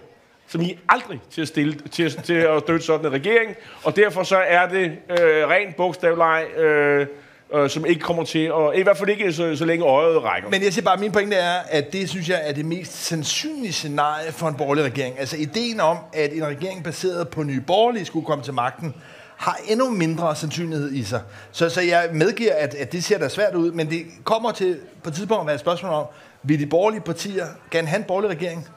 [0.46, 3.96] som I aldrig, til at, stille, til, at, til at støtte sådan en regering, og
[3.96, 7.06] derfor så er det øh, rent bogstavleg, øh,
[7.54, 10.48] øh, som ikke kommer til, og i hvert fald ikke så, så længe øjet rækker.
[10.50, 13.04] Men jeg siger bare, at min pointe er, at det synes jeg er det mest
[13.04, 15.18] sandsynlige scenarie for en borgerlig regering.
[15.18, 18.94] Altså ideen om, at en regering baseret på nye borgerlige skulle komme til magten,
[19.36, 21.20] har endnu mindre sandsynlighed i sig.
[21.52, 24.78] Så, så jeg medgiver, at, at det ser da svært ud, men det kommer til
[25.02, 26.06] på et tidspunkt at være et spørgsmål om,
[26.42, 28.68] vil de borgerlige partier gerne have en borgerlig regering,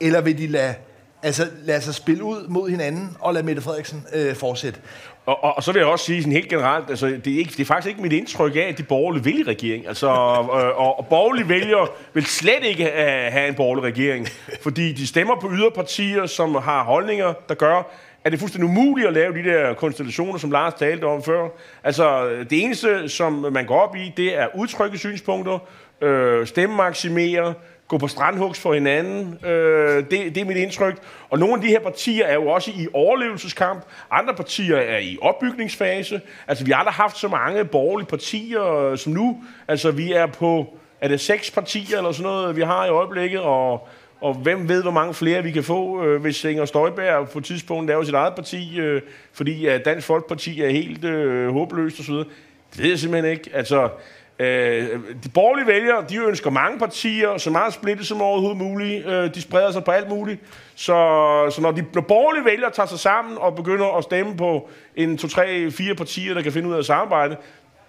[0.00, 0.74] eller vil de lade,
[1.22, 4.80] altså, lade sig spille ud mod hinanden og lade Mette Frederiksen øh, fortsætte?
[5.26, 7.50] Og, og, og så vil jeg også sige sådan helt generelt, altså, det, er ikke,
[7.50, 9.88] det er faktisk ikke mit indtryk af, at de borgerlige vil i regering.
[9.88, 14.28] Altså, øh, og, og borgerlige vælgere vil slet ikke uh, have en borgerlig regering,
[14.62, 17.90] fordi de stemmer på yderpartier, som har holdninger, der gør,
[18.24, 21.48] at det er fuldstændig umuligt at lave de der konstellationer, som Lars talte om før.
[21.84, 25.58] Altså, det eneste, som man går op i, det er udtrykke synspunkter,
[26.00, 27.54] øh, stemmemaksimere,
[27.88, 29.44] gå på strandhugs for hinanden.
[29.44, 30.98] Øh, det, det er mit indtryk.
[31.30, 33.84] Og nogle af de her partier er jo også i overlevelseskamp.
[34.10, 36.20] Andre partier er i opbygningsfase.
[36.48, 39.44] Altså, vi har aldrig haft så mange borgerlige partier øh, som nu.
[39.68, 43.40] Altså, vi er på er det seks partier eller sådan noget, vi har i øjeblikket,
[43.40, 43.88] og,
[44.20, 47.44] og hvem ved, hvor mange flere vi kan få, øh, hvis Inger Støjberg på et
[47.44, 52.14] tidspunkt laver sit eget parti, øh, fordi at Dansk Folkeparti er helt øh, håbløst osv.
[52.14, 53.50] Det ved jeg simpelthen ikke.
[53.52, 53.88] Altså,
[54.38, 54.88] Øh,
[55.24, 59.06] de borgerlige vælgere, de ønsker mange partier, så meget splittet som overhovedet muligt.
[59.06, 60.40] Øh, de spreder sig på alt muligt.
[60.74, 60.94] Så,
[61.50, 65.18] så når de når borgerlige vælgere tager sig sammen og begynder at stemme på en,
[65.18, 67.36] to, tre, fire partier, der kan finde ud af at samarbejde,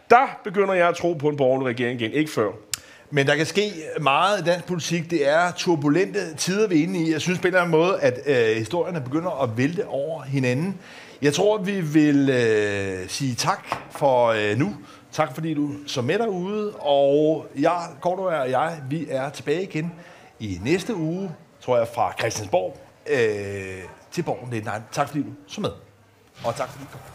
[0.10, 2.12] der begynder jeg at tro på en borgerlig regering igen.
[2.12, 2.52] Ikke før.
[3.12, 3.72] Men der kan ske
[4.02, 5.12] meget i dansk politik.
[5.12, 7.12] Det er turbulente tider, vi er inde i.
[7.12, 10.80] Jeg synes på en eller anden måde, at øh, historierne begynder at vælte over hinanden.
[11.22, 14.76] Jeg tror, vi vil øh, sige tak for øh, nu.
[15.16, 19.94] Tak fordi du så med derude, og jeg, Korto og jeg, vi er tilbage igen
[20.40, 24.64] i næste uge, tror jeg, fra Christiansborg øh, til Borgen.
[24.92, 25.72] Tak fordi du så med,
[26.44, 27.15] og tak fordi du kom.